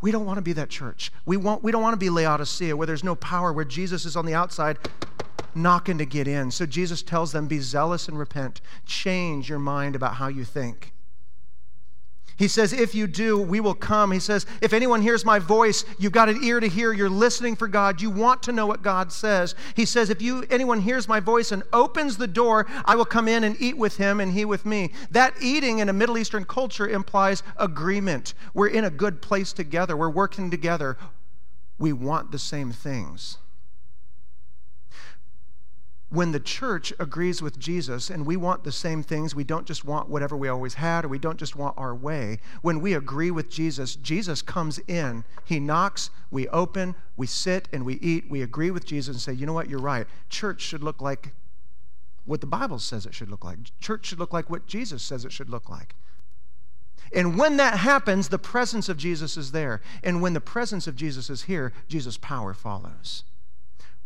[0.00, 1.12] We don't want to be that church.
[1.26, 4.16] We, want, we don't want to be Laodicea where there's no power, where Jesus is
[4.16, 4.78] on the outside
[5.54, 6.50] knocking to get in.
[6.50, 8.60] So Jesus tells them, Be zealous and repent.
[8.86, 10.92] Change your mind about how you think.
[12.38, 14.12] He says, If you do, we will come.
[14.12, 16.92] He says, If anyone hears my voice, you've got an ear to hear.
[16.92, 18.00] You're listening for God.
[18.00, 19.56] You want to know what God says.
[19.74, 23.26] He says, If you anyone hears my voice and opens the door, I will come
[23.26, 24.92] in and eat with him and he with me.
[25.10, 28.34] That eating in a Middle Eastern culture implies agreement.
[28.54, 30.96] We're in a good place together, we're working together.
[31.78, 33.38] We want the same things
[36.10, 39.84] when the church agrees with Jesus and we want the same things, we don't just
[39.84, 42.38] want whatever we always had or we don't just want our way.
[42.62, 45.24] When we agree with Jesus, Jesus comes in.
[45.44, 48.30] He knocks, we open, we sit and we eat.
[48.30, 50.06] We agree with Jesus and say, you know what, you're right.
[50.30, 51.34] Church should look like
[52.24, 53.58] what the Bible says it should look like.
[53.78, 55.94] Church should look like what Jesus says it should look like.
[57.12, 59.80] And when that happens, the presence of Jesus is there.
[60.02, 63.24] And when the presence of Jesus is here, Jesus' power follows.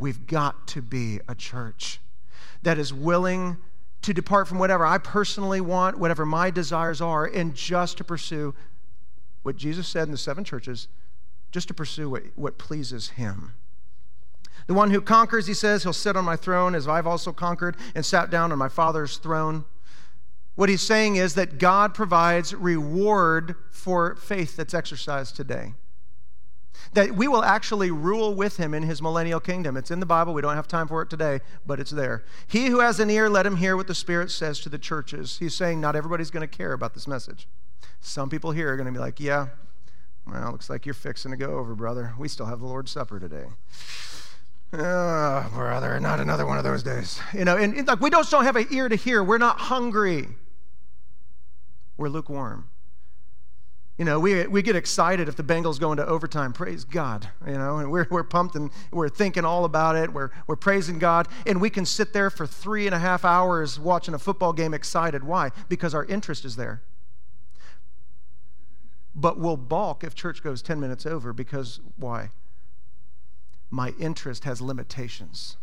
[0.03, 2.01] We've got to be a church
[2.63, 3.57] that is willing
[4.03, 8.53] to depart from whatever I personally want, whatever my desires are, and just to pursue
[9.45, 10.89] what Jesus said in the seven churches,
[11.53, 13.53] just to pursue what, what pleases Him.
[14.67, 17.77] The one who conquers, he says, he'll sit on my throne as I've also conquered
[17.95, 19.67] and sat down on my Father's throne.
[20.57, 25.75] What he's saying is that God provides reward for faith that's exercised today
[26.93, 29.77] that we will actually rule with him in his millennial kingdom.
[29.77, 30.35] It's in the Bible.
[30.35, 32.25] We don't have time for it today, but it's there.
[32.47, 35.39] He who has an ear, let him hear what the Spirit says to the churches.
[35.39, 37.49] He's saying not everybody's going to care about this message.
[38.01, 39.49] Some people here are going to be like, yeah,
[40.27, 42.15] well, looks like you're fixing to go over, brother.
[42.19, 43.47] We still have the Lord's Supper today.
[44.75, 47.21] Oh, brother, not another one of those days.
[47.35, 49.23] You know, and, and like we don't, don't have an ear to hear.
[49.23, 50.29] We're not hungry.
[51.97, 52.71] We're lukewarm.
[53.99, 56.53] You know, we, we get excited if the Bengals go into overtime.
[56.53, 57.29] Praise God.
[57.47, 60.13] You know, and we're, we're pumped and we're thinking all about it.
[60.13, 61.29] We're, we're praising God.
[61.47, 64.73] And we can sit there for three and a half hours watching a football game
[64.73, 65.23] excited.
[65.23, 65.51] Why?
[65.69, 66.83] Because our interest is there.
[69.15, 72.31] But we'll balk if church goes 10 minutes over because why?
[73.71, 75.59] My interest has limitations.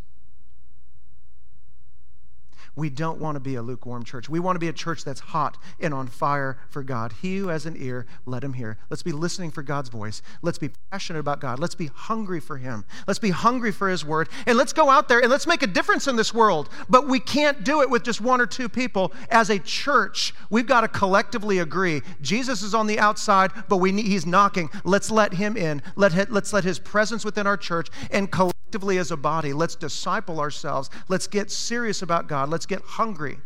[2.79, 4.29] We don't want to be a lukewarm church.
[4.29, 7.13] We want to be a church that's hot and on fire for God.
[7.21, 8.77] He who has an ear, let him hear.
[8.89, 10.21] Let's be listening for God's voice.
[10.41, 11.59] Let's be passionate about God.
[11.59, 12.85] Let's be hungry for Him.
[13.05, 14.29] Let's be hungry for His word.
[14.47, 16.69] And let's go out there and let's make a difference in this world.
[16.87, 19.11] But we can't do it with just one or two people.
[19.29, 22.01] As a church, we've got to collectively agree.
[22.21, 24.69] Jesus is on the outside, but we need, He's knocking.
[24.85, 25.81] Let's let Him in.
[25.97, 30.39] Let, let's let His presence within our church and collectively as a body, let's disciple
[30.39, 30.89] ourselves.
[31.07, 32.49] Let's get serious about God.
[32.49, 33.39] Let's get hungry.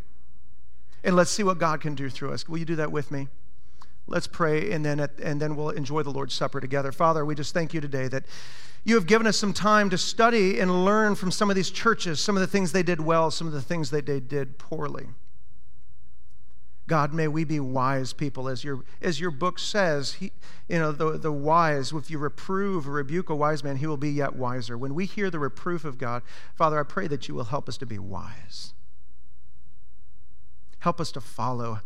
[1.04, 2.48] And let's see what God can do through us.
[2.48, 3.28] Will you do that with me?
[4.08, 6.92] Let's pray, and then, at, and then we'll enjoy the Lord's Supper together.
[6.92, 8.26] Father, we just thank you today that
[8.84, 12.20] you have given us some time to study and learn from some of these churches,
[12.20, 15.08] some of the things they did well, some of the things they did poorly.
[16.88, 20.14] God, may we be wise people, as your, as your book says.
[20.14, 20.32] He,
[20.68, 23.98] you know, the, the wise, if you reprove or rebuke a wise man, he will
[23.98, 24.78] be yet wiser.
[24.78, 26.24] When we hear the reproof of God,
[26.56, 28.74] Father, I pray that you will help us to be wise.
[30.80, 31.80] Help us to follow.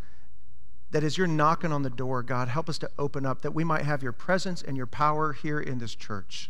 [0.90, 3.64] That as you're knocking on the door, God, help us to open up that we
[3.64, 6.50] might have your presence and your power here in this church.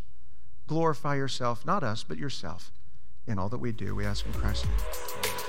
[0.67, 2.71] Glorify yourself, not us, but yourself
[3.25, 3.93] in all that we do.
[3.93, 5.46] We ask in Christ's name.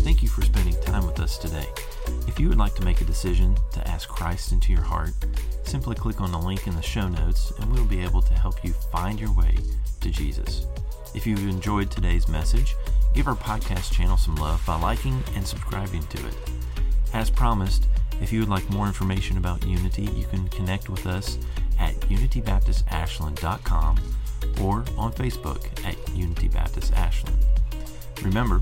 [0.00, 1.66] Thank you for spending time with us today.
[2.26, 5.12] If you would like to make a decision to ask Christ into your heart,
[5.64, 8.64] simply click on the link in the show notes and we'll be able to help
[8.64, 9.56] you find your way
[10.00, 10.66] to Jesus.
[11.14, 12.74] If you've enjoyed today's message,
[13.14, 16.34] give our podcast channel some love by liking and subscribing to it.
[17.12, 17.86] As promised,
[18.20, 21.38] if you would like more information about Unity, you can connect with us
[21.78, 23.98] at unitybaptistashland.com
[24.62, 27.38] or on Facebook at Unity Baptist Ashland.
[28.22, 28.60] Remember,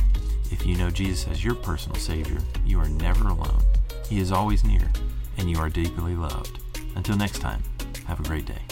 [0.51, 3.63] if you know Jesus as your personal Savior, you are never alone.
[4.09, 4.91] He is always near,
[5.37, 6.59] and you are deeply loved.
[6.97, 7.63] Until next time,
[8.07, 8.63] have a great day.